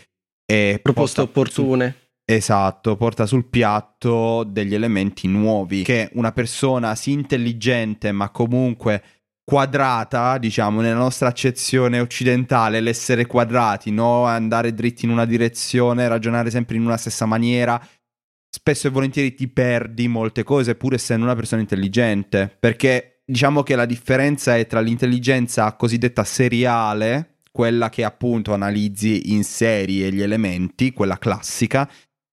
e 0.47 0.79
Proposte 0.81 1.23
opportune. 1.23 1.91
su- 1.99 2.33
esatto, 2.33 2.95
porta 2.95 3.27
sul 3.27 3.47
piatto 3.47 4.45
degli 4.45 4.75
elementi 4.75 5.27
nuovi 5.27 5.83
che 5.83 6.09
una 6.13 6.31
persona 6.31 6.95
sì 6.95 7.11
intelligente 7.11 8.13
ma 8.13 8.31
comunque 8.31 9.03
quadrata, 9.49 10.37
diciamo, 10.37 10.83
nella 10.83 10.99
nostra 10.99 11.29
accezione 11.29 12.01
occidentale, 12.01 12.83
l'essere 12.83 13.25
quadrati, 13.25 13.91
no? 13.91 14.27
Andare 14.27 14.75
dritti 14.75 15.07
in 15.07 15.11
una 15.11 15.25
direzione, 15.25 16.07
ragionare 16.07 16.51
sempre 16.51 16.77
in 16.77 16.85
una 16.85 16.99
stessa 16.99 17.25
maniera. 17.25 17.81
Spesso 18.51 18.89
e 18.89 18.91
volentieri 18.91 19.33
ti 19.33 19.49
perdi 19.49 20.07
molte 20.07 20.43
cose, 20.43 20.75
pur 20.75 20.93
essendo 20.93 21.25
una 21.25 21.35
persona 21.35 21.63
intelligente. 21.63 22.55
Perché 22.61 23.23
diciamo 23.25 23.63
che 23.63 23.75
la 23.75 23.87
differenza 23.87 24.55
è 24.55 24.67
tra 24.67 24.81
l'intelligenza 24.81 25.73
cosiddetta 25.77 26.25
seriale, 26.25 27.39
quella 27.51 27.89
che 27.89 28.05
appunto 28.05 28.53
analizzi 28.53 29.33
in 29.33 29.45
serie 29.45 30.13
gli 30.13 30.21
elementi, 30.21 30.93
quella 30.93 31.17
classica, 31.17 31.89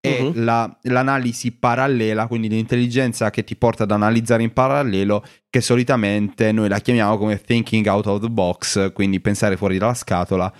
e 0.05 0.23
Mhm. 0.23 0.43
la- 0.43 0.77
l'analisi 0.83 1.51
parallela, 1.51 2.27
quindi 2.27 2.47
l'intelligenza 2.49 3.29
che 3.29 3.43
ti 3.43 3.55
porta 3.55 3.83
ad 3.83 3.91
analizzare 3.91 4.43
in 4.43 4.53
parallelo, 4.53 5.23
che 5.49 5.61
solitamente 5.61 6.51
noi 6.51 6.69
la 6.69 6.79
chiamiamo 6.79 7.17
come 7.17 7.39
thinking 7.41 7.85
out 7.87 8.05
of 8.07 8.21
the 8.21 8.29
box, 8.29 8.93
quindi 8.93 9.19
pensare 9.19 9.57
fuori 9.57 9.77
dalla 9.77 9.93
scatola, 9.93 10.51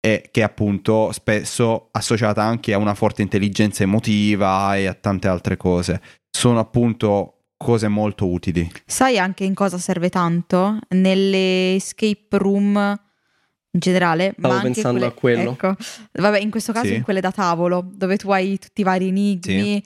e 0.00 0.28
che 0.30 0.40
è 0.40 0.44
appunto 0.44 1.12
spesso 1.12 1.88
associata 1.92 2.42
anche 2.42 2.74
a 2.74 2.78
una 2.78 2.94
forte 2.94 3.22
intelligenza 3.22 3.82
emotiva 3.84 4.76
e 4.76 4.86
a 4.86 4.94
tante 4.94 5.28
altre 5.28 5.56
cose. 5.56 6.00
Sono 6.30 6.58
appunto 6.58 7.30
cose 7.56 7.88
molto 7.88 8.26
utili. 8.28 8.70
Sai 8.84 9.16
anche 9.18 9.44
in 9.44 9.54
cosa 9.54 9.78
serve 9.78 10.10
tanto? 10.10 10.78
Nelle 10.90 11.76
escape 11.76 12.36
room 12.36 12.94
in 13.74 13.80
generale. 13.80 14.34
Stavo 14.38 14.48
ma 14.54 14.60
anche 14.60 14.72
pensando 14.72 15.12
quelle- 15.12 15.12
a 15.12 15.44
quello. 15.44 15.50
Ecco, 15.52 15.76
vabbè, 16.12 16.38
in 16.40 16.50
questo 16.50 16.72
caso 16.72 16.86
Sì. 16.86 16.94
in 16.94 17.02
quelle 17.02 17.20
da 17.20 17.30
tavolo, 17.32 17.84
dove 17.92 18.16
tu 18.16 18.30
hai 18.30 18.58
tutti 18.58 18.80
i 18.80 18.84
vari 18.84 19.08
enigmi 19.08 19.82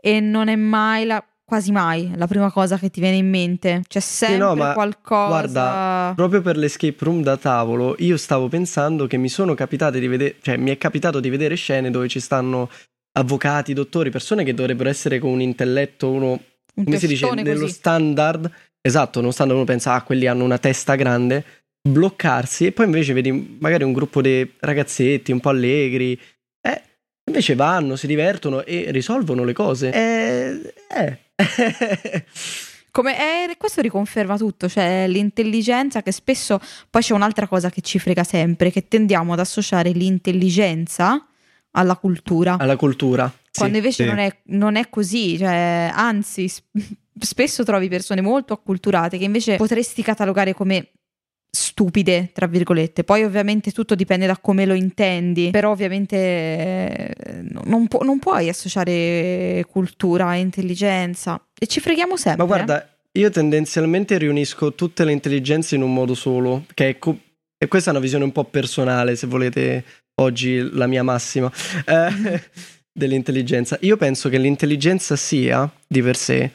e 0.00 0.20
non 0.20 0.48
è 0.48 0.56
mai 0.56 1.04
la, 1.04 1.24
quasi 1.44 1.70
mai 1.72 2.12
la 2.16 2.26
prima 2.26 2.50
cosa 2.50 2.78
che 2.78 2.88
ti 2.90 3.00
viene 3.00 3.16
in 3.16 3.28
mente. 3.28 3.82
C'è 3.86 4.00
sempre 4.00 4.38
no, 4.38 4.54
ma 4.54 4.72
qualcosa. 4.72 5.26
guarda, 5.28 6.12
Proprio 6.16 6.40
per 6.40 6.56
l'escape 6.56 6.96
room 7.04 7.22
da 7.22 7.36
tavolo, 7.36 7.94
io 7.98 8.16
stavo 8.16 8.48
pensando 8.48 9.06
che 9.06 9.16
mi 9.16 9.28
sono 9.28 9.54
capitate 9.54 9.98
di 10.00 10.06
vedere, 10.06 10.36
cioè 10.40 10.56
mi 10.56 10.70
è 10.70 10.78
capitato 10.78 11.20
di 11.20 11.28
vedere 11.30 11.54
scene 11.56 11.90
dove 11.90 12.08
ci 12.08 12.20
stanno 12.20 12.70
avvocati, 13.14 13.74
dottori, 13.74 14.10
persone 14.10 14.44
che 14.44 14.54
dovrebbero 14.54 14.88
essere 14.88 15.18
con 15.18 15.30
un 15.30 15.40
intelletto, 15.40 16.10
uno, 16.10 16.30
un 16.74 16.84
come 16.84 16.96
si 16.98 17.06
dice, 17.06 17.20
testone 17.22 17.42
nello 17.42 17.60
così. 17.60 17.72
standard, 17.72 18.50
esatto, 18.80 19.20
nello 19.20 19.32
standard 19.32 19.58
uno 19.58 19.66
pensa, 19.68 19.92
ah, 19.94 20.02
quelli 20.02 20.26
hanno 20.26 20.44
una 20.44 20.58
testa 20.58 20.94
grande, 20.94 21.44
bloccarsi 21.82 22.66
e 22.66 22.72
poi 22.72 22.86
invece 22.86 23.12
vedi 23.12 23.58
magari 23.60 23.82
un 23.82 23.92
gruppo 23.92 24.22
di 24.22 24.48
ragazzetti 24.60 25.32
un 25.32 25.40
po' 25.40 25.48
allegri, 25.48 26.18
eh, 26.60 26.82
invece 27.24 27.54
vanno, 27.54 27.96
si 27.96 28.06
divertono 28.06 28.64
e 28.64 28.86
risolvono 28.90 29.44
le 29.44 29.52
cose. 29.52 29.90
Eh, 29.90 30.74
eh. 30.88 32.24
Come 32.92 33.16
è, 33.16 33.56
questo 33.56 33.80
riconferma 33.80 34.36
tutto, 34.36 34.68
cioè 34.68 35.06
l'intelligenza 35.08 36.02
che 36.02 36.12
spesso 36.12 36.60
poi 36.90 37.00
c'è 37.00 37.14
un'altra 37.14 37.48
cosa 37.48 37.70
che 37.70 37.80
ci 37.80 37.98
frega 37.98 38.22
sempre, 38.22 38.70
che 38.70 38.86
tendiamo 38.86 39.32
ad 39.32 39.40
associare 39.40 39.90
l'intelligenza 39.92 41.26
alla 41.72 41.96
cultura. 41.96 42.58
alla 42.58 42.76
cultura. 42.76 43.32
sì. 43.50 43.60
Quando 43.60 43.78
invece 43.78 44.04
sì. 44.04 44.08
non, 44.08 44.18
è, 44.18 44.36
non 44.48 44.76
è 44.76 44.90
così, 44.90 45.38
cioè, 45.38 45.90
anzi, 45.90 46.48
s- 46.48 46.62
spesso 47.18 47.64
trovi 47.64 47.88
persone 47.88 48.20
molto 48.20 48.52
acculturate 48.52 49.16
che 49.16 49.24
invece 49.24 49.56
potresti 49.56 50.02
catalogare 50.02 50.52
come 50.52 50.90
stupide, 51.54 52.30
tra 52.32 52.46
virgolette. 52.46 53.04
Poi 53.04 53.24
ovviamente 53.24 53.72
tutto 53.72 53.94
dipende 53.94 54.26
da 54.26 54.38
come 54.38 54.64
lo 54.64 54.72
intendi, 54.72 55.50
però 55.50 55.70
ovviamente 55.70 56.16
eh, 56.16 57.14
non, 57.64 57.86
pu- 57.88 58.02
non 58.02 58.18
puoi 58.18 58.48
associare 58.48 59.64
cultura 59.68 60.34
e 60.34 60.38
intelligenza 60.38 61.44
e 61.58 61.66
ci 61.66 61.80
freghiamo 61.80 62.16
sempre. 62.16 62.42
Ma 62.42 62.48
guarda, 62.48 62.88
io 63.12 63.28
tendenzialmente 63.28 64.16
riunisco 64.16 64.74
tutte 64.74 65.04
le 65.04 65.12
intelligenze 65.12 65.74
in 65.74 65.82
un 65.82 65.92
modo 65.92 66.14
solo, 66.14 66.64
che 66.72 66.88
è 66.88 66.98
co- 66.98 67.18
e 67.58 67.68
questa 67.68 67.90
è 67.90 67.92
una 67.92 68.02
visione 68.02 68.24
un 68.24 68.32
po' 68.32 68.44
personale, 68.44 69.14
se 69.14 69.26
volete, 69.26 69.84
oggi 70.20 70.70
la 70.72 70.86
mia 70.86 71.02
massima 71.02 71.52
eh, 71.84 72.40
dell'intelligenza. 72.90 73.76
Io 73.82 73.98
penso 73.98 74.30
che 74.30 74.38
l'intelligenza 74.38 75.16
sia, 75.16 75.70
di 75.86 76.00
per 76.00 76.16
sé, 76.16 76.50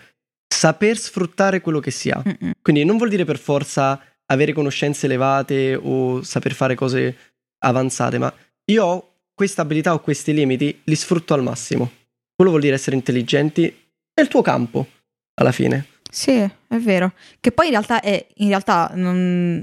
saper 0.48 0.98
sfruttare 0.98 1.62
quello 1.62 1.80
che 1.80 1.92
si 1.92 2.10
ha. 2.10 2.22
Mm-mm. 2.28 2.54
Quindi 2.62 2.84
non 2.84 2.98
vuol 2.98 3.10
dire 3.10 3.26
per 3.26 3.38
forza 3.38 4.02
avere 4.28 4.54
conoscenze 4.54 5.06
elevate 5.06 5.76
o 5.76 6.22
saper 6.22 6.54
fare 6.54 6.76
cose 6.76 7.18
avanzate, 7.60 8.18
ma 8.18 8.34
io 8.66 8.86
ho 8.86 9.12
questa 9.34 9.62
abilità 9.62 9.94
o 9.94 10.00
questi 10.00 10.34
limiti, 10.34 10.82
li 10.84 10.96
sfrutto 10.96 11.34
al 11.34 11.44
massimo. 11.44 11.92
Quello 12.36 12.52
vuol 12.52 12.64
dire 12.64 12.76
essere 12.76 12.96
intelligenti 12.96 13.62
nel 14.14 14.28
tuo 14.28 14.42
campo, 14.42 14.88
alla 15.36 15.52
fine. 15.52 15.86
Sì, 16.10 16.32
è 16.32 16.78
vero. 16.78 17.14
Che 17.40 17.52
poi 17.52 17.66
in 17.66 17.72
realtà 17.72 18.02
è, 18.02 18.26
in 18.38 18.48
realtà 18.48 18.92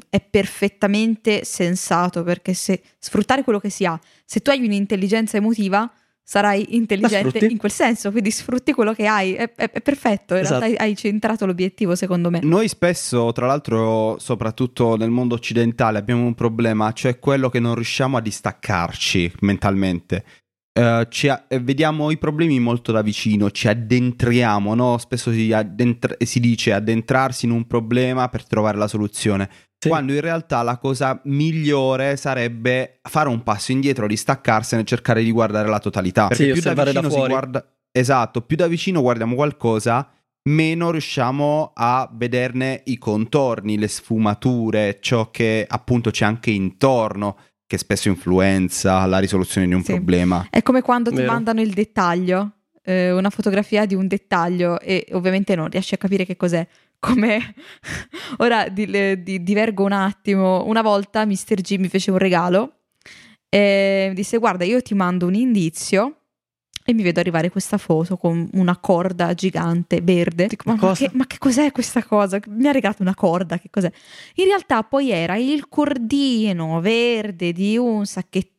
è 0.08 0.20
perfettamente 0.20 1.44
sensato 1.44 2.22
perché 2.22 2.54
se 2.54 2.82
sfruttare 2.98 3.42
quello 3.42 3.58
che 3.58 3.70
si 3.70 3.84
ha, 3.84 3.98
se 4.24 4.40
tu 4.40 4.50
hai 4.50 4.64
un'intelligenza 4.64 5.36
emotiva, 5.36 5.90
sarai 6.26 6.74
intelligente 6.74 7.44
in 7.46 7.58
quel 7.58 7.70
senso, 7.70 8.10
quindi 8.10 8.30
sfrutti 8.30 8.72
quello 8.72 8.94
che 8.94 9.06
hai. 9.06 9.34
È, 9.34 9.52
è- 9.54 9.70
è 9.70 9.80
perfetto. 9.82 10.34
In 10.34 10.40
Esatto. 10.40 10.60
realtà 10.64 10.82
hai, 10.82 10.96
centrato 10.96 11.44
l'obiettivo, 11.46 11.94
secondo 11.94 12.30
me. 12.30 12.40
Noi 12.42 12.66
spesso, 12.68 13.30
tra 13.32 13.46
l'altro, 13.46 14.16
soprattutto 14.18 14.96
nel 14.96 15.10
mondo 15.10 15.34
occidentale, 15.34 15.98
abbiamo 15.98 16.24
un 16.24 16.34
problema, 16.34 16.90
cioè 16.92 17.18
quello 17.18 17.50
che 17.50 17.60
non 17.60 17.74
riusciamo 17.74 18.16
a 18.16 18.20
distaccarci 18.20 19.32
mentalmente. 19.40 20.24
Ci 21.08 21.28
a- 21.28 21.44
eh, 21.46 21.60
vediamo 21.60 22.10
i 22.10 22.18
problemi 22.18 22.58
molto 22.58 22.90
da 22.90 23.00
vicino, 23.00 23.48
ci 23.52 23.68
addentriamo, 23.68 24.74
no? 24.74 24.98
Spesso 24.98 25.30
si, 25.30 25.52
addentra- 25.52 26.16
si 26.18 26.40
dice 26.40 26.72
addentrarsi 26.72 27.44
in 27.46 27.52
un 27.52 27.64
problema 27.68 28.28
per 28.28 28.44
trovare 28.44 28.76
la 28.76 28.88
soluzione. 28.88 29.48
Sì. 29.84 29.88
Quando 29.90 30.12
in 30.14 30.20
realtà 30.20 30.62
la 30.62 30.78
cosa 30.78 31.20
migliore 31.24 32.16
sarebbe 32.16 32.98
fare 33.02 33.28
un 33.28 33.42
passo 33.42 33.72
indietro, 33.72 34.06
distaccarsene 34.06 34.82
e 34.82 34.84
cercare 34.84 35.22
di 35.22 35.30
guardare 35.30 35.68
la 35.68 35.78
totalità. 35.78 36.28
Perché 36.28 36.44
Sì, 36.44 36.52
più 36.52 36.60
da 36.62 36.70
osservare 36.70 36.92
da 36.92 37.00
vicino 37.00 37.20
si 37.22 37.28
guarda. 37.28 37.66
Esatto, 37.92 38.40
più 38.40 38.56
da 38.56 38.66
vicino 38.66 39.00
guardiamo 39.02 39.34
qualcosa, 39.34 40.08
meno 40.48 40.90
riusciamo 40.90 41.72
a 41.74 42.08
vederne 42.12 42.82
i 42.86 42.98
contorni, 42.98 43.78
le 43.78 43.88
sfumature, 43.88 44.98
ciò 45.00 45.30
che 45.30 45.64
appunto 45.68 46.10
c'è 46.10 46.24
anche 46.24 46.50
intorno, 46.50 47.36
che 47.66 47.78
spesso 47.78 48.08
influenza 48.08 49.06
la 49.06 49.18
risoluzione 49.18 49.66
di 49.66 49.74
un 49.74 49.82
Sì. 49.84 49.92
problema. 49.92 50.46
È 50.50 50.62
come 50.62 50.82
quando 50.82 51.10
ti 51.10 51.16
Vero. 51.16 51.30
mandano 51.32 51.60
il 51.60 51.72
dettaglio, 51.72 52.50
eh, 52.82 53.12
una 53.12 53.30
fotografia 53.30 53.86
di 53.86 53.94
un 53.94 54.06
dettaglio 54.06 54.80
e 54.80 55.06
ovviamente 55.12 55.54
non 55.54 55.68
riesci 55.68 55.94
a 55.94 55.98
capire 55.98 56.24
che 56.26 56.36
cos'è. 56.36 56.66
Come 56.98 57.54
ora 58.38 58.68
di- 58.68 59.22
di- 59.22 59.42
divergo 59.42 59.84
un 59.84 59.92
attimo. 59.92 60.64
Una 60.66 60.82
volta 60.82 61.24
Mr. 61.26 61.60
G 61.60 61.76
mi 61.78 61.88
fece 61.88 62.10
un 62.10 62.18
regalo 62.18 62.80
e 63.48 64.06
mi 64.08 64.14
disse: 64.14 64.38
Guarda, 64.38 64.64
io 64.64 64.80
ti 64.82 64.94
mando 64.94 65.26
un 65.26 65.34
indizio. 65.34 66.18
E 66.86 66.92
mi 66.92 67.02
vedo 67.02 67.18
arrivare 67.18 67.48
questa 67.48 67.78
foto 67.78 68.18
con 68.18 68.46
una 68.52 68.76
corda 68.76 69.32
gigante 69.32 70.02
verde. 70.02 70.48
Dico, 70.48 70.64
ma, 70.70 70.76
ma 70.78 70.92
che, 70.94 71.08
ma 71.14 71.26
che 71.26 71.38
cos'è 71.38 71.72
questa 71.72 72.04
cosa? 72.04 72.38
Mi 72.48 72.68
ha 72.68 72.72
regalato 72.72 73.00
una 73.00 73.14
corda, 73.14 73.58
che 73.58 73.70
cos'è? 73.70 73.90
In 74.34 74.44
realtà 74.44 74.82
poi 74.82 75.10
era 75.10 75.36
il 75.38 75.66
cordino 75.70 76.82
verde 76.82 77.52
di 77.52 77.78
un 77.78 78.04
sacchettino, 78.04 78.53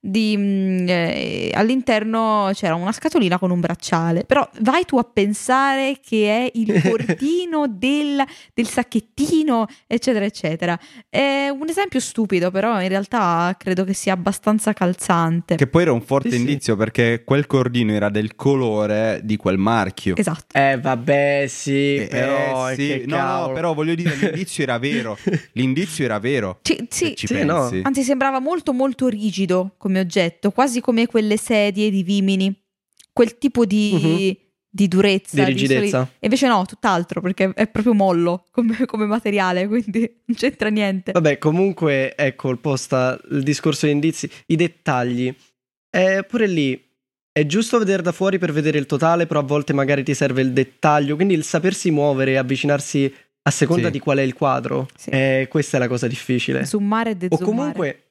di, 0.00 0.36
mm, 0.36 0.86
eh, 0.88 1.50
all'interno 1.54 2.50
c'era 2.52 2.74
una 2.74 2.92
scatolina 2.92 3.38
con 3.38 3.50
un 3.50 3.60
bracciale. 3.60 4.24
Però 4.24 4.46
vai 4.60 4.84
tu 4.84 4.98
a 4.98 5.04
pensare 5.04 5.98
che 6.06 6.28
è 6.46 6.50
il 6.54 6.82
cordino 6.82 7.66
del, 7.68 8.22
del 8.52 8.66
sacchettino, 8.66 9.66
eccetera, 9.86 10.24
eccetera. 10.24 10.78
È 11.08 11.48
un 11.48 11.68
esempio 11.68 12.00
stupido, 12.00 12.50
però 12.50 12.80
in 12.82 12.88
realtà 12.88 13.54
credo 13.58 13.84
che 13.84 13.94
sia 13.94 14.12
abbastanza 14.12 14.72
calzante. 14.72 15.54
Che 15.56 15.66
poi 15.66 15.82
era 15.82 15.92
un 15.92 16.02
forte 16.02 16.28
Sì, 16.30 16.34
sì. 16.36 16.40
indizio 16.42 16.76
perché 16.76 17.22
quel 17.24 17.46
cordino 17.46 17.92
era 17.92 18.08
del 18.10 18.34
colore 18.34 19.20
di 19.22 19.36
quel 19.36 19.56
marchio. 19.58 20.16
Esatto. 20.16 20.56
Eh 20.58 20.78
vabbè, 20.78 21.46
sì, 21.48 21.96
Eh, 21.96 22.06
però... 22.10 22.70
eh, 22.70 22.74
sì. 22.74 23.02
no, 23.06 23.16
no, 23.16 23.22
cavolo. 23.22 23.54
però 23.54 23.74
voglio 23.74 23.94
dire, 23.94 24.14
l'indizio 24.16 24.62
era 24.64 24.78
vero. 24.78 25.16
L'indizio 25.52 26.04
era 26.04 26.18
vero. 26.18 26.58
Se 26.62 26.86
sì, 26.90 27.14
ci 27.16 27.26
sì, 27.26 27.42
no. 27.44 27.68
pensi. 27.68 27.80
Anzi, 27.84 28.02
sembrava 28.02 28.38
molto 28.40 28.72
molto 28.72 29.03
rigido 29.08 29.74
come 29.78 30.00
oggetto, 30.00 30.50
quasi 30.50 30.80
come 30.80 31.06
quelle 31.06 31.36
sedie 31.36 31.90
di 31.90 32.02
Vimini. 32.02 32.54
Quel 33.12 33.38
tipo 33.38 33.64
di, 33.64 34.36
di 34.68 34.88
durezza, 34.88 35.36
Di 35.44 35.44
rigidezza. 35.52 35.98
soli- 35.98 36.10
e 36.18 36.26
invece 36.26 36.48
no, 36.48 36.64
tutt'altro, 36.66 37.20
perché 37.20 37.52
è 37.54 37.68
proprio 37.68 37.94
mollo 37.94 38.46
come, 38.50 38.86
come 38.86 39.06
materiale, 39.06 39.66
quindi 39.68 40.00
non 40.24 40.36
c'entra 40.36 40.68
niente. 40.68 41.12
Vabbè, 41.12 41.38
comunque, 41.38 42.16
ecco, 42.16 42.50
il 42.50 42.58
posta 42.58 43.18
il 43.30 43.42
discorso 43.44 43.86
di 43.86 43.92
indizi, 43.92 44.28
i 44.46 44.56
dettagli. 44.56 45.32
Eh, 45.90 46.24
pure 46.28 46.48
lì 46.48 46.82
è 47.30 47.46
giusto 47.46 47.78
vedere 47.78 48.02
da 48.02 48.10
fuori 48.10 48.38
per 48.38 48.52
vedere 48.52 48.78
il 48.78 48.86
totale, 48.86 49.26
però 49.26 49.38
a 49.40 49.44
volte 49.44 49.72
magari 49.72 50.02
ti 50.02 50.12
serve 50.14 50.42
il 50.42 50.52
dettaglio, 50.52 51.14
quindi 51.14 51.34
il 51.34 51.44
sapersi 51.44 51.92
muovere 51.92 52.32
e 52.32 52.36
avvicinarsi 52.36 53.12
a 53.46 53.50
seconda 53.52 53.86
Sì. 53.86 53.92
di 53.92 53.98
qual 54.00 54.18
è 54.18 54.22
il 54.22 54.34
quadro. 54.34 54.88
Sì. 54.96 55.10
Eh, 55.10 55.46
questa 55.48 55.76
è 55.76 55.80
la 55.80 55.86
cosa 55.88 56.08
difficile. 56.08 56.64
Zoomare 56.64 57.10
e 57.10 57.12
O 57.12 57.16
dezoomare. 57.16 57.44
comunque 57.56 58.02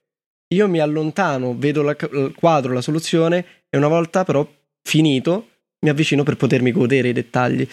io 0.53 0.67
mi 0.69 0.79
allontano, 0.79 1.55
vedo 1.57 1.81
la- 1.81 1.95
il 1.99 2.33
quadro, 2.35 2.73
la 2.73 2.81
soluzione 2.81 3.45
e 3.69 3.77
una 3.77 3.87
volta 3.87 4.23
però 4.23 4.47
finito 4.81 5.47
mi 5.83 5.89
avvicino 5.89 6.23
per 6.23 6.35
potermi 6.37 6.71
godere 6.71 7.09
i 7.09 7.13
dettagli. 7.13 7.67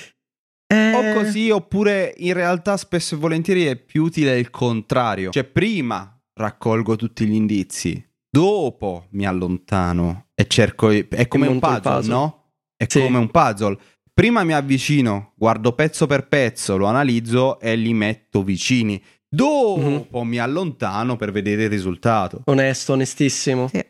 Eh, 0.66 0.92
O 0.94 1.14
così, 1.14 1.50
oppure 1.50 2.14
in 2.18 2.32
realtà 2.32 2.76
spesso 2.76 3.14
e 3.14 3.18
volentieri 3.18 3.64
è 3.64 3.76
più 3.76 4.04
utile 4.04 4.38
il 4.38 4.50
contrario. 4.50 5.30
Cioè, 5.30 5.44
prima 5.44 6.16
raccolgo 6.34 6.96
tutti 6.96 7.24
gli 7.26 7.34
indizi, 7.34 8.02
dopo 8.28 9.06
mi 9.10 9.26
allontano 9.26 10.28
e 10.34 10.46
cerco. 10.46 10.90
È 10.90 11.26
come 11.28 11.48
un 11.48 11.58
puzzle, 11.58 11.80
puzzle. 11.80 12.12
no? 12.12 12.52
È 12.76 12.84
Sì. 12.88 13.00
come 13.00 13.18
un 13.18 13.30
puzzle. 13.30 13.76
Prima 14.12 14.44
mi 14.44 14.52
avvicino, 14.52 15.32
guardo 15.36 15.72
pezzo 15.72 16.06
per 16.06 16.28
pezzo, 16.28 16.76
lo 16.76 16.86
analizzo 16.86 17.58
e 17.60 17.74
li 17.76 17.92
metto 17.94 18.42
vicini. 18.42 19.02
Dopo 19.32 20.24
mi 20.24 20.38
allontano 20.38 21.16
per 21.16 21.30
vedere 21.30 21.64
il 21.64 21.70
risultato. 21.70 22.42
Onesto, 22.46 22.94
onestissimo. 22.94 23.68
Sì. 23.68 23.84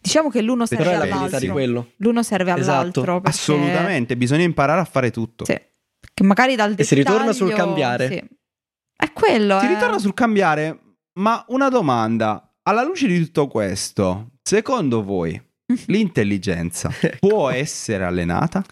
Diciamo 0.00 0.28
che 0.30 0.40
l'uno 0.42 0.66
Però 0.66 0.84
serve 0.84 1.06
di 1.06 1.10
all'altro. 1.12 1.52
quello. 1.52 1.90
L'uno 1.96 2.22
serve 2.22 2.52
Esatto. 2.52 2.70
all'altro. 2.70 3.20
perché- 3.20 3.28
Assolutamente, 3.36 4.16
bisogna 4.16 4.44
imparare 4.44 4.80
a 4.80 4.84
fare 4.84 5.10
tutto. 5.10 5.44
Sì. 5.44 5.58
Che 6.14 6.22
magari 6.22 6.54
dal 6.54 6.74
E 6.76 6.84
si 6.84 6.94
ritorna 6.94 7.18
dettaglio- 7.32 7.32
sul 7.46 7.52
cambiare. 7.54 8.08
sì. 8.08 8.22
È 8.96 9.12
quello. 9.12 9.58
Si 9.58 9.64
eh. 9.66 9.68
ritorna 9.68 9.98
sul 9.98 10.14
cambiare, 10.14 10.78
ma 11.14 11.44
una 11.48 11.68
domanda. 11.68 12.54
Alla 12.62 12.82
luce 12.84 13.06
di 13.08 13.18
tutto 13.24 13.48
questo, 13.48 14.32
secondo 14.42 15.02
voi 15.02 15.40
l'intelligenza 15.86 16.90
può 17.18 17.48
essere 17.50 18.04
allenata? 18.04 18.62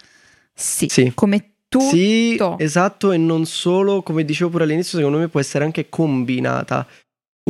Sì. 0.55 0.87
Sì. 0.89 1.13
Come 1.15 1.52
tutto. 1.79 1.89
Sì, 1.89 2.39
esatto, 2.59 3.13
e 3.13 3.17
non 3.17 3.47
solo, 3.47 4.03
come 4.03 4.25
dicevo 4.25 4.51
pure 4.51 4.65
all'inizio, 4.65 4.99
secondo 4.99 5.19
me 5.19 5.29
può 5.29 5.41
essere 5.41 5.65
anche 5.65 5.89
combinata. 5.89 6.87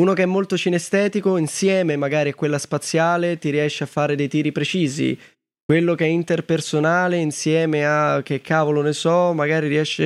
Uno 0.01 0.13
che 0.15 0.23
è 0.23 0.27
molto 0.27 0.57
cinestetico, 0.57 1.37
insieme 1.37 1.97
magari 1.97 2.31
a 2.31 2.35
quella 2.35 2.59
spaziale, 2.59 3.39
ti 3.39 3.51
riesce 3.51 3.85
a 3.85 3.89
fare 3.89 4.15
dei 4.15 4.29
tiri 4.29 4.53
precisi. 4.53 5.19
Quello 5.65 5.95
che 5.95 6.05
è 6.05 6.09
interpersonale, 6.09 7.17
insieme 7.17 7.85
a, 7.85 8.23
che 8.23 8.41
cavolo 8.41 8.81
ne 8.83 8.93
so, 8.93 9.33
magari 9.33 9.69
riesce... 9.69 10.05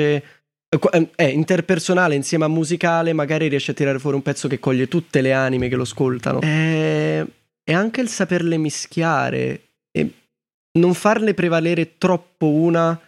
eh, 0.69 0.81
eh, 0.93 1.09
È 1.15 1.25
interpersonale 1.25 2.15
insieme 2.15 2.45
a 2.47 2.49
musicale, 2.49 3.13
magari 3.13 3.49
riesce 3.49 3.73
a 3.73 3.75
tirare 3.75 3.99
fuori 3.99 4.17
un 4.17 4.23
pezzo 4.23 4.49
che 4.49 4.59
coglie 4.59 4.89
tutte 4.89 5.21
le 5.21 5.33
anime 5.33 5.69
che 5.69 5.77
lo 5.77 5.83
ascoltano. 5.83 6.41
E, 6.41 7.27
e 7.63 7.73
anche 7.73 8.01
il 8.01 8.09
saperle 8.09 8.57
mischiare 8.57 9.61
e 9.97 10.11
non 10.79 10.95
farne 10.95 11.33
prevalere 11.35 11.97
troppo 11.97 12.49
una 12.49 12.99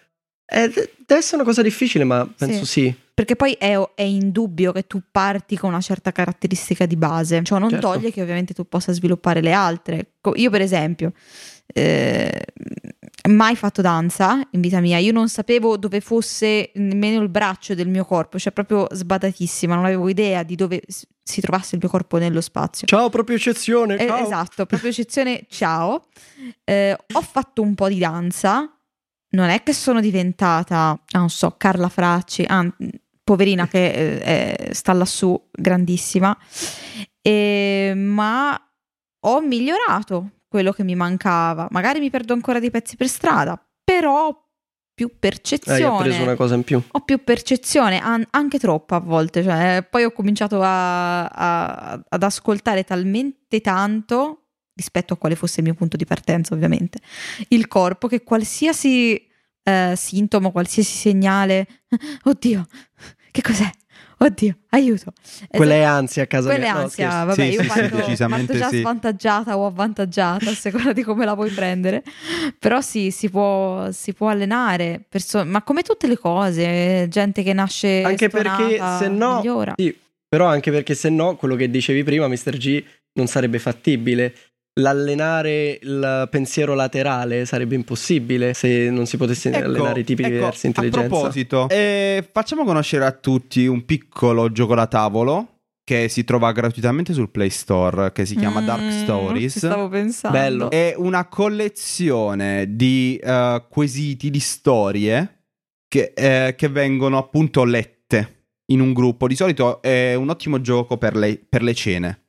eh, 0.50 0.68
de- 0.68 0.92
deve 1.06 1.20
essere 1.20 1.36
una 1.36 1.44
cosa 1.44 1.62
difficile, 1.62 2.04
ma 2.04 2.26
penso 2.36 2.64
sì. 2.64 2.94
Perché 3.18 3.34
poi 3.34 3.52
è, 3.54 3.76
è 3.96 4.02
indubbio 4.02 4.70
che 4.72 4.86
tu 4.86 5.02
parti 5.10 5.56
con 5.56 5.70
una 5.70 5.80
certa 5.80 6.12
caratteristica 6.12 6.86
di 6.86 6.94
base. 6.96 7.42
Ciò 7.42 7.58
non 7.58 7.68
Certo. 7.68 7.88
toglie 7.90 8.12
che 8.12 8.22
ovviamente 8.22 8.54
tu 8.54 8.66
possa 8.68 8.92
sviluppare 8.92 9.40
le 9.40 9.52
altre. 9.52 10.12
Io, 10.34 10.50
per 10.50 10.60
esempio, 10.60 11.12
eh, 11.66 12.44
mai 13.28 13.56
fatto 13.56 13.82
danza 13.82 14.40
in 14.52 14.60
vita 14.60 14.78
mia. 14.78 14.98
Io 14.98 15.10
non 15.12 15.28
sapevo 15.28 15.76
dove 15.76 16.00
fosse 16.00 16.70
nemmeno 16.74 17.20
il 17.20 17.28
braccio 17.28 17.74
del 17.74 17.88
mio 17.88 18.04
corpo, 18.04 18.38
cioè 18.38 18.52
proprio 18.52 18.86
sbadatissima. 18.88 19.74
Non 19.74 19.84
avevo 19.84 20.08
idea 20.08 20.44
di 20.44 20.54
dove 20.54 20.80
si 20.86 21.40
trovasse 21.40 21.74
il 21.74 21.80
mio 21.82 21.90
corpo 21.90 22.18
nello 22.18 22.40
spazio. 22.40 22.86
Ciao, 22.86 23.10
proprio 23.10 23.34
eccezione. 23.36 23.96
Eh, 23.96 24.22
esatto, 24.22 24.64
proprio 24.64 24.90
eccezione, 24.90 25.44
ciao. 25.48 26.06
Eh, 26.62 26.96
ho 27.12 27.20
fatto 27.20 27.62
un 27.62 27.74
po' 27.74 27.88
di 27.88 27.98
danza, 27.98 28.77
non 29.30 29.48
è 29.50 29.62
che 29.62 29.72
sono 29.72 30.00
diventata, 30.00 30.90
ah, 30.90 31.18
non 31.18 31.30
so, 31.30 31.54
Carla 31.56 31.88
Fracci, 31.88 32.44
ah, 32.48 32.66
poverina 33.22 33.68
che 33.68 33.90
eh, 33.90 34.20
è- 34.20 34.72
sta 34.72 34.92
lassù, 34.92 35.38
grandissima, 35.52 36.36
E- 37.20 37.92
ma 37.94 38.58
ho 39.26 39.40
migliorato 39.40 40.30
quello 40.48 40.72
che 40.72 40.82
mi 40.84 40.94
mancava. 40.94 41.68
Magari 41.70 42.00
mi 42.00 42.08
perdo 42.10 42.32
ancora 42.32 42.58
dei 42.58 42.70
pezzi 42.70 42.96
per 42.96 43.08
strada, 43.08 43.62
però 43.84 44.28
ho 44.28 44.42
più 44.94 45.08
Eh, 45.12 45.16
percezione 45.18 45.78
io 45.78 45.92
ho 45.92 45.98
preso 45.98 46.22
una 46.22 46.34
cosa 46.36 46.54
in 46.54 46.64
più. 46.64 46.80
ho 46.90 47.00
più 47.00 47.22
percezione, 47.22 48.00
an- 48.00 48.26
anche 48.30 48.58
troppa 48.58 48.96
a 48.96 49.00
volte. 49.00 49.42
Cioè, 49.42 49.86
poi 49.88 50.04
ho 50.04 50.10
cominciato 50.12 50.60
a- 50.62 51.24
a- 51.26 52.00
ad 52.08 52.22
ascoltare 52.22 52.84
talmente 52.84 53.60
tanto 53.60 54.47
rispetto 54.78 55.12
a 55.14 55.16
quale 55.16 55.34
fosse 55.34 55.58
il 55.58 55.66
mio 55.66 55.74
punto 55.74 55.96
di 55.96 56.04
partenza, 56.06 56.54
ovviamente, 56.54 57.00
il 57.48 57.66
corpo 57.66 58.06
che 58.06 58.22
qualsiasi 58.22 59.20
eh, 59.64 59.92
sintomo, 59.96 60.52
qualsiasi 60.52 60.92
segnale, 60.96 61.66
oddio, 62.24 62.64
che 63.32 63.42
cos'è? 63.42 63.68
Oddio, 64.20 64.56
aiuto. 64.70 65.12
Quella 65.48 65.74
è 65.74 65.78
Esatto. 65.78 65.94
ansia 65.96 66.22
a 66.24 66.26
casa 66.26 66.48
Quella 66.48 66.64
è 66.64 66.66
mia. 66.66 66.72
No, 66.72 66.80
ansia, 66.84 67.08
scherzo. 67.10 67.26
vabbè, 67.26 67.34
Sì, 67.34 67.42
io 67.54 67.62
sì, 67.62 67.68
sì, 67.70 67.78
parto, 67.78 67.96
decisamente 67.96 68.46
parto 68.46 68.58
già 68.58 68.68
sì. 68.70 68.80
svantaggiata 68.80 69.58
o 69.58 69.66
avvantaggiata, 69.66 70.50
a 70.50 70.54
seconda 70.54 70.92
di 70.92 71.02
come 71.04 71.24
la 71.24 71.34
vuoi 71.34 71.50
prendere. 71.50 72.02
Però 72.58 72.80
sì, 72.80 73.12
si 73.12 73.30
può, 73.30 73.90
si 73.92 74.12
può 74.14 74.28
allenare, 74.28 75.04
perso- 75.08 75.44
ma 75.44 75.62
come 75.62 75.82
tutte 75.82 76.08
le 76.08 76.18
cose, 76.18 77.06
gente 77.08 77.42
che 77.44 77.52
nasce 77.52 78.02
Anche 78.02 78.28
perché 78.28 78.80
se 78.98 79.06
no, 79.08 79.36
migliora. 79.36 79.74
sì, 79.76 79.96
però 80.28 80.46
anche 80.46 80.72
perché 80.72 80.94
se 80.96 81.10
no, 81.10 81.36
quello 81.36 81.54
che 81.54 81.70
dicevi 81.70 82.02
prima, 82.02 82.26
Mr. 82.26 82.56
G, 82.56 82.84
non 83.12 83.28
sarebbe 83.28 83.60
fattibile. 83.60 84.34
L'allenare 84.78 85.78
il 85.82 86.28
pensiero 86.30 86.74
laterale 86.74 87.44
sarebbe 87.46 87.74
impossibile 87.74 88.54
se 88.54 88.90
non 88.90 89.06
si 89.06 89.16
potesse 89.16 89.50
allenare 89.50 90.00
i 90.00 90.04
tipi 90.04 90.22
ecco, 90.22 90.32
diversi 90.32 90.60
di 90.70 90.74
A 90.76 90.82
intelligenza. 90.84 91.08
proposito, 91.18 91.68
eh, 91.68 92.28
facciamo 92.32 92.64
conoscere 92.64 93.04
a 93.04 93.12
tutti 93.12 93.66
un 93.66 93.84
piccolo 93.84 94.50
gioco 94.52 94.74
da 94.74 94.86
tavolo 94.86 95.54
che 95.84 96.08
si 96.08 96.22
trova 96.24 96.52
gratuitamente 96.52 97.12
sul 97.14 97.30
Play 97.30 97.48
Store, 97.48 98.12
che 98.12 98.26
si 98.26 98.36
chiama 98.36 98.60
Dark 98.60 98.82
Mm, 98.82 99.02
Stories. 99.02 99.52
ci 99.52 99.58
stavo 99.58 99.88
pensando. 99.88 100.36
Bello. 100.38 100.70
È 100.70 100.94
una 100.96 101.26
collezione 101.28 102.66
di 102.76 103.16
eh, 103.22 103.64
quesiti, 103.70 104.30
di 104.30 104.38
storie 104.40 105.44
che, 105.88 106.12
eh, 106.14 106.54
che 106.56 106.68
vengono 106.68 107.16
appunto 107.18 107.64
lette 107.64 108.44
in 108.66 108.80
un 108.80 108.92
gruppo. 108.92 109.26
Di 109.26 109.34
solito 109.34 109.80
è 109.80 110.14
un 110.14 110.28
ottimo 110.28 110.60
gioco 110.60 110.98
per 110.98 111.16
le, 111.16 111.40
per 111.48 111.62
le 111.62 111.74
cene. 111.74 112.22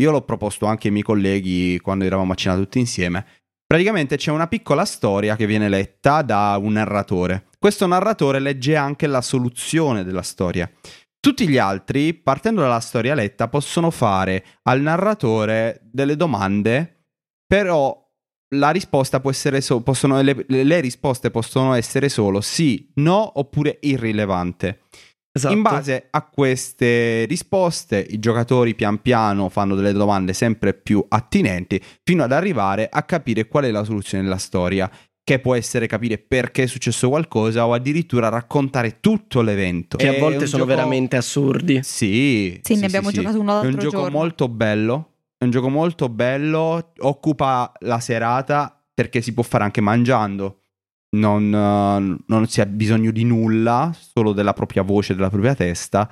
Io 0.00 0.10
l'ho 0.10 0.22
proposto 0.22 0.66
anche 0.66 0.88
ai 0.88 0.92
miei 0.92 1.04
colleghi 1.04 1.78
quando 1.80 2.04
eravamo 2.04 2.32
a 2.32 2.36
cena 2.36 2.56
tutti 2.56 2.78
insieme. 2.78 3.24
Praticamente 3.66 4.16
c'è 4.16 4.30
una 4.30 4.46
piccola 4.46 4.84
storia 4.84 5.36
che 5.36 5.46
viene 5.46 5.68
letta 5.68 6.22
da 6.22 6.56
un 6.60 6.72
narratore. 6.72 7.46
Questo 7.58 7.86
narratore 7.86 8.38
legge 8.38 8.76
anche 8.76 9.06
la 9.06 9.22
soluzione 9.22 10.04
della 10.04 10.22
storia. 10.22 10.70
Tutti 11.18 11.48
gli 11.48 11.56
altri, 11.56 12.12
partendo 12.12 12.60
dalla 12.60 12.80
storia 12.80 13.14
letta, 13.14 13.48
possono 13.48 13.90
fare 13.90 14.44
al 14.64 14.82
narratore 14.82 15.80
delle 15.82 16.16
domande, 16.16 17.06
però 17.46 17.98
la 18.56 18.70
risposta 18.70 19.20
può 19.20 19.30
essere 19.30 19.60
so- 19.60 19.80
possono, 19.80 20.20
le, 20.20 20.44
le 20.46 20.80
risposte 20.80 21.30
possono 21.30 21.72
essere 21.74 22.08
solo 22.08 22.40
sì, 22.40 22.90
no 22.96 23.38
oppure 23.38 23.78
irrilevante. 23.80 24.80
Esatto. 25.36 25.52
In 25.52 25.62
base 25.62 26.06
a 26.10 26.22
queste 26.22 27.24
risposte, 27.24 28.06
i 28.08 28.20
giocatori 28.20 28.76
pian 28.76 29.02
piano 29.02 29.48
fanno 29.48 29.74
delle 29.74 29.92
domande 29.92 30.32
sempre 30.32 30.74
più 30.74 31.04
attinenti 31.08 31.82
fino 32.04 32.22
ad 32.22 32.30
arrivare 32.30 32.88
a 32.88 33.02
capire 33.02 33.48
qual 33.48 33.64
è 33.64 33.70
la 33.72 33.82
soluzione 33.82 34.22
della 34.22 34.36
storia, 34.38 34.88
che 35.24 35.40
può 35.40 35.56
essere 35.56 35.88
capire 35.88 36.18
perché 36.18 36.62
è 36.62 36.66
successo 36.66 37.08
qualcosa 37.08 37.66
o 37.66 37.72
addirittura 37.72 38.28
raccontare 38.28 38.98
tutto 39.00 39.40
l'evento. 39.40 39.96
Che 39.96 40.06
a 40.16 40.18
volte 40.20 40.46
sono 40.46 40.64
gioco- 40.64 40.76
veramente 40.76 41.16
assurdi. 41.16 41.80
Sì, 41.82 42.60
Sì, 42.62 42.76
ne 42.76 42.86
abbiamo 42.86 43.08
sì. 43.08 43.16
giocato 43.16 43.40
uno 43.40 43.54
È 43.54 43.56
un 43.56 43.62
l'altro 43.72 43.80
gioco 43.80 44.02
giorno. 44.02 44.18
molto 44.18 44.48
bello. 44.48 45.08
È 45.36 45.42
un 45.44 45.50
gioco 45.50 45.68
molto 45.68 46.08
bello. 46.08 46.92
Occupa 46.98 47.72
la 47.80 47.98
serata 47.98 48.80
perché 48.94 49.20
si 49.20 49.32
può 49.34 49.42
fare 49.42 49.64
anche 49.64 49.80
mangiando. 49.80 50.60
Non, 51.14 51.54
eh, 51.54 52.24
non 52.26 52.46
si 52.48 52.60
ha 52.60 52.66
bisogno 52.66 53.10
di 53.10 53.24
nulla, 53.24 53.94
solo 53.96 54.32
della 54.32 54.52
propria 54.52 54.82
voce, 54.82 55.14
della 55.14 55.30
propria 55.30 55.54
testa. 55.54 56.10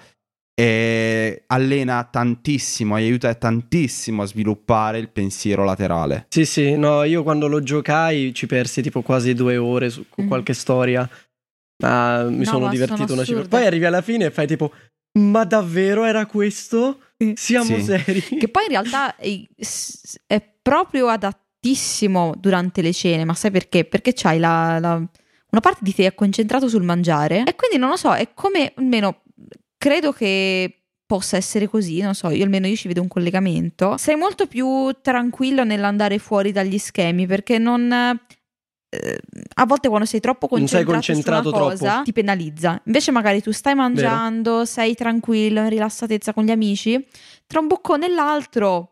E 0.54 1.44
allena 1.46 2.04
tantissimo, 2.04 2.94
aiuta 2.94 3.34
tantissimo 3.34 4.22
a 4.22 4.26
sviluppare 4.26 4.98
il 4.98 5.08
pensiero 5.08 5.64
laterale. 5.64 6.26
Sì, 6.28 6.44
sì, 6.44 6.76
no, 6.76 7.04
io 7.04 7.22
quando 7.22 7.48
lo 7.48 7.62
giocai 7.62 8.32
ci 8.34 8.46
persi 8.46 8.82
tipo 8.82 9.00
quasi 9.02 9.32
due 9.34 9.56
ore 9.56 9.88
su 9.90 10.04
Mm. 10.20 10.26
qualche 10.28 10.52
storia. 10.52 11.08
Ma 11.82 12.24
mi 12.24 12.38
No, 12.38 12.44
sono 12.44 12.64
ma 12.66 12.70
divertito 12.70 13.06
sono 13.08 13.14
una 13.14 13.24
cifra. 13.24 13.48
Poi 13.48 13.66
arrivi 13.66 13.84
alla 13.86 14.02
fine 14.02 14.26
e 14.26 14.30
fai 14.30 14.46
tipo, 14.46 14.72
ma 15.18 15.44
davvero 15.44 16.04
era 16.04 16.26
questo? 16.26 17.00
Siamo 17.34 17.76
Sì. 17.78 17.82
seri? 17.82 18.20
Che 18.20 18.48
poi 18.48 18.64
in 18.64 18.70
realtà 18.70 19.16
è, 19.16 20.50
proprio 20.62 21.08
adattissimo 21.62 22.34
durante 22.36 22.82
le 22.82 22.92
cene, 22.92 23.24
ma 23.24 23.34
sai 23.34 23.52
perché? 23.52 23.84
Perché 23.84 24.12
c'hai 24.14 24.38
la, 24.38 24.78
la- 24.80 24.96
una 24.96 25.60
parte 25.60 25.80
di 25.82 25.94
te 25.94 26.06
è 26.06 26.14
concentrato 26.14 26.66
sul 26.68 26.82
mangiare 26.82 27.44
e 27.44 27.54
quindi 27.54 27.76
non 27.78 27.90
lo 27.90 27.96
so, 27.96 28.12
è 28.14 28.30
come 28.34 28.72
almeno 28.74 29.22
credo 29.78 30.12
che 30.12 30.78
possa 31.06 31.36
essere 31.36 31.68
così, 31.68 32.00
non 32.00 32.14
so, 32.14 32.30
io 32.30 32.42
almeno 32.42 32.66
io 32.66 32.74
ci 32.74 32.88
vedo 32.88 33.02
un 33.02 33.08
collegamento. 33.08 33.96
Sei 33.98 34.16
molto 34.16 34.46
più 34.46 34.90
tranquillo 35.02 35.62
nell'andare 35.62 36.18
fuori 36.18 36.52
dagli 36.52 36.78
schemi 36.78 37.26
perché 37.26 37.58
non 37.58 37.92
eh, 37.92 39.20
a 39.54 39.66
volte 39.66 39.88
quando 39.88 40.06
sei 40.06 40.20
troppo 40.20 40.48
concentrato, 40.48 40.84
sei 40.84 40.94
concentrato 40.94 41.50
su 41.50 41.54
una 41.54 41.64
cosa 41.64 41.86
troppo. 41.86 42.02
ti 42.04 42.12
penalizza. 42.12 42.80
Invece 42.86 43.10
magari 43.10 43.42
tu 43.42 43.52
stai 43.52 43.74
mangiando, 43.74 44.64
sei 44.64 44.94
tranquillo, 44.94 45.60
in 45.60 45.68
rilassatezza 45.68 46.32
con 46.32 46.44
gli 46.44 46.50
amici, 46.50 47.06
tra 47.46 47.60
un 47.60 47.66
boccone 47.66 48.06
e 48.06 48.08
l'altro 48.08 48.91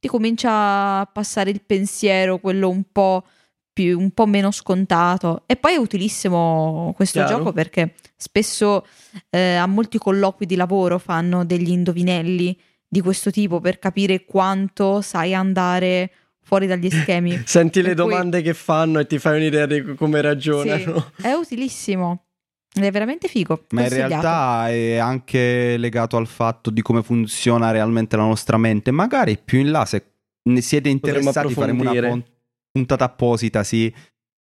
ti 0.00 0.08
comincia 0.08 0.98
a 1.00 1.06
passare 1.06 1.50
il 1.50 1.62
pensiero, 1.64 2.38
quello 2.38 2.68
un 2.68 2.82
po' 2.90 3.24
più, 3.72 3.98
un 4.00 4.10
po' 4.10 4.26
meno 4.26 4.50
scontato. 4.50 5.42
E 5.46 5.56
poi 5.56 5.74
è 5.74 5.76
utilissimo 5.76 6.92
questo 6.96 7.20
Chiaro. 7.20 7.36
gioco 7.36 7.52
perché 7.52 7.94
spesso 8.16 8.84
eh, 9.28 9.54
a 9.54 9.66
molti 9.66 9.98
colloqui 9.98 10.46
di 10.46 10.56
lavoro 10.56 10.98
fanno 10.98 11.44
degli 11.44 11.70
indovinelli 11.70 12.58
di 12.88 13.00
questo 13.00 13.30
tipo 13.30 13.60
per 13.60 13.78
capire 13.78 14.24
quanto 14.24 15.00
sai 15.02 15.34
andare 15.34 16.10
fuori 16.42 16.66
dagli 16.66 16.90
schemi. 16.90 17.42
Senti 17.44 17.80
le 17.82 17.94
Per 17.94 18.02
cui- 18.02 18.10
domande 18.10 18.42
che 18.42 18.54
fanno 18.54 18.98
e 18.98 19.06
ti 19.06 19.18
fai 19.18 19.36
un'idea 19.36 19.66
di 19.66 19.94
come 19.94 20.20
ragionano. 20.20 21.12
È 21.20 21.30
utilissimo. 21.32 22.24
Ed 22.72 22.84
è 22.84 22.90
veramente 22.90 23.26
figo. 23.26 23.64
Ma 23.70 23.82
in 23.82 23.88
realtà 23.88 24.68
è 24.68 24.96
anche 24.96 25.76
legato 25.76 26.16
al 26.16 26.28
fatto 26.28 26.70
di 26.70 26.82
come 26.82 27.02
funziona 27.02 27.72
realmente 27.72 28.16
la 28.16 28.22
nostra 28.22 28.56
mente. 28.58 28.90
Magari 28.92 29.38
più 29.42 29.58
in 29.58 29.70
là, 29.70 29.84
se 29.84 30.04
ne 30.42 30.60
siete 30.60 30.88
interessati, 30.88 31.52
faremo 31.52 31.90
una 31.90 32.22
puntata 32.70 33.04
apposita, 33.04 33.64
sì. 33.64 33.92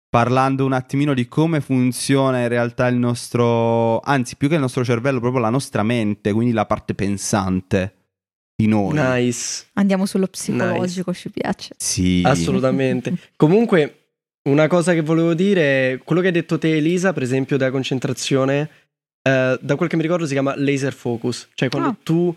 Parlando 0.09 0.67
un 0.67 0.75
attimino 0.75 1.15
di 1.15 1.27
come 1.27 1.61
funziona 1.63 2.43
in 2.43 2.49
realtà 2.49 2.87
il 2.87 2.97
nostro, 2.97 3.99
anzi, 4.01 4.37
più 4.37 4.49
che 4.49 4.55
il 4.55 4.61
nostro 4.61 4.85
cervello, 4.85 5.21
proprio 5.21 5.41
la 5.41 5.49
nostra 5.49 5.83
mente, 5.83 6.33
quindi 6.33 6.53
la 6.53 6.67
parte 6.67 6.95
pensante 6.95 7.95
di 8.55 8.67
noi. 8.67 8.93
Nice, 8.93 9.69
Andiamo 9.73 10.05
sullo 10.05 10.27
psicologico, 10.27 11.15
ci 11.15 11.31
piace. 11.31 11.75
Sì, 11.79 12.23
assolutamente. 12.25 13.17
Comunque, 13.37 14.02
una 14.45 14.67
cosa 14.67 14.93
che 14.93 15.03
volevo 15.03 15.35
dire, 15.35 16.01
quello 16.05 16.21
che 16.21 16.29
hai 16.29 16.33
detto 16.33 16.59
te, 16.59 16.77
Elisa, 16.77 17.13
per 17.13 17.23
esempio, 17.23 17.57
della 17.57 17.71
concentrazione, 17.71 18.69
eh, 19.23 19.59
da 19.61 19.77
quel 19.77 19.89
che 19.89 19.97
mi 19.97 20.03
ricordo 20.03 20.27
si 20.27 20.33
chiama 20.33 20.55
laser 20.57 20.93
focus, 20.93 21.49
cioè 21.55 21.69
quando 21.69 21.91
Ah. 21.91 21.97
tu 22.03 22.35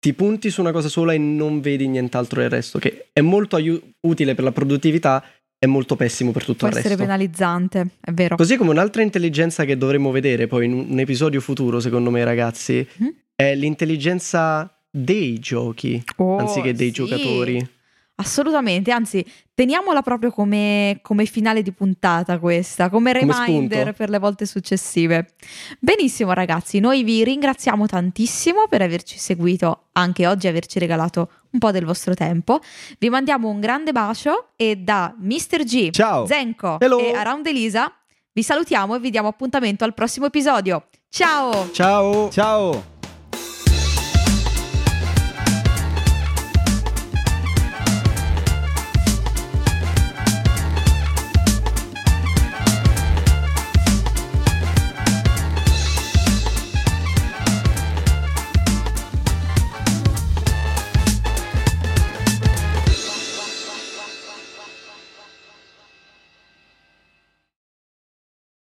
ti 0.00 0.12
punti 0.14 0.50
su 0.50 0.60
una 0.60 0.70
cosa 0.70 0.88
sola 0.88 1.12
e 1.12 1.18
non 1.18 1.60
vedi 1.60 1.88
nient'altro 1.88 2.40
del 2.40 2.50
resto, 2.50 2.78
che 2.78 3.08
è 3.12 3.20
molto 3.20 3.56
aiu- 3.56 3.82
utile 4.02 4.34
per 4.36 4.44
la 4.44 4.52
produttività, 4.52 5.24
è 5.58 5.66
molto 5.66 5.96
pessimo 5.96 6.30
per 6.30 6.44
tutto 6.44 6.58
Può 6.58 6.68
il 6.68 6.74
essere 6.74 6.90
resto. 6.90 7.02
penalizzante, 7.02 7.86
è 8.00 8.12
vero. 8.12 8.36
Così 8.36 8.56
come 8.56 8.70
un'altra 8.70 9.02
intelligenza 9.02 9.64
che 9.64 9.76
dovremmo 9.76 10.12
vedere 10.12 10.46
poi 10.46 10.66
in 10.66 10.72
un 10.74 10.98
episodio 11.00 11.40
futuro, 11.40 11.80
secondo 11.80 12.10
me, 12.12 12.22
ragazzi, 12.22 12.86
Mhm. 12.98 13.14
è 13.34 13.56
l'intelligenza 13.56 14.72
dei 14.88 15.40
giochi 15.40 16.00
Oh, 16.18 16.36
anziché 16.38 16.72
dei 16.74 16.88
sì, 16.88 16.92
giocatori. 16.92 17.68
Assolutamente, 18.20 18.90
anzi, 18.90 19.24
teniamola 19.54 20.02
proprio 20.02 20.32
come, 20.32 20.98
come 21.02 21.24
finale 21.24 21.62
di 21.62 21.70
puntata 21.70 22.38
questa, 22.40 22.88
come 22.90 23.12
Come 23.12 23.32
reminder 23.32 23.78
spunto. 23.80 23.96
per 23.96 24.10
le 24.10 24.18
volte 24.18 24.44
successive. 24.44 25.28
Benissimo 25.78 26.32
ragazzi, 26.32 26.80
noi 26.80 27.04
vi 27.04 27.22
ringraziamo 27.22 27.86
tantissimo 27.86 28.66
per 28.68 28.82
averci 28.82 29.18
seguito 29.18 29.84
anche 29.92 30.26
oggi, 30.26 30.48
averci 30.48 30.80
regalato 30.80 31.30
un 31.50 31.60
po' 31.60 31.70
del 31.70 31.84
vostro 31.84 32.14
tempo. 32.14 32.60
Vi 32.98 33.08
mandiamo 33.08 33.48
un 33.48 33.60
grande 33.60 33.92
bacio 33.92 34.48
e 34.56 34.74
da 34.76 35.14
Mr. 35.16 35.62
G, 35.62 35.90
Ciao. 35.90 36.26
Zenko 36.26 36.78
Hello. 36.80 36.98
e 36.98 37.12
Around 37.12 37.46
Elisa 37.46 37.92
vi 38.32 38.42
salutiamo 38.42 38.96
e 38.96 38.98
vi 38.98 39.10
diamo 39.10 39.28
appuntamento 39.28 39.84
al 39.84 39.94
prossimo 39.94 40.26
episodio. 40.26 40.88
Ciao! 41.08 41.70
Ciao! 41.72 42.30
Ciao. 42.30 42.97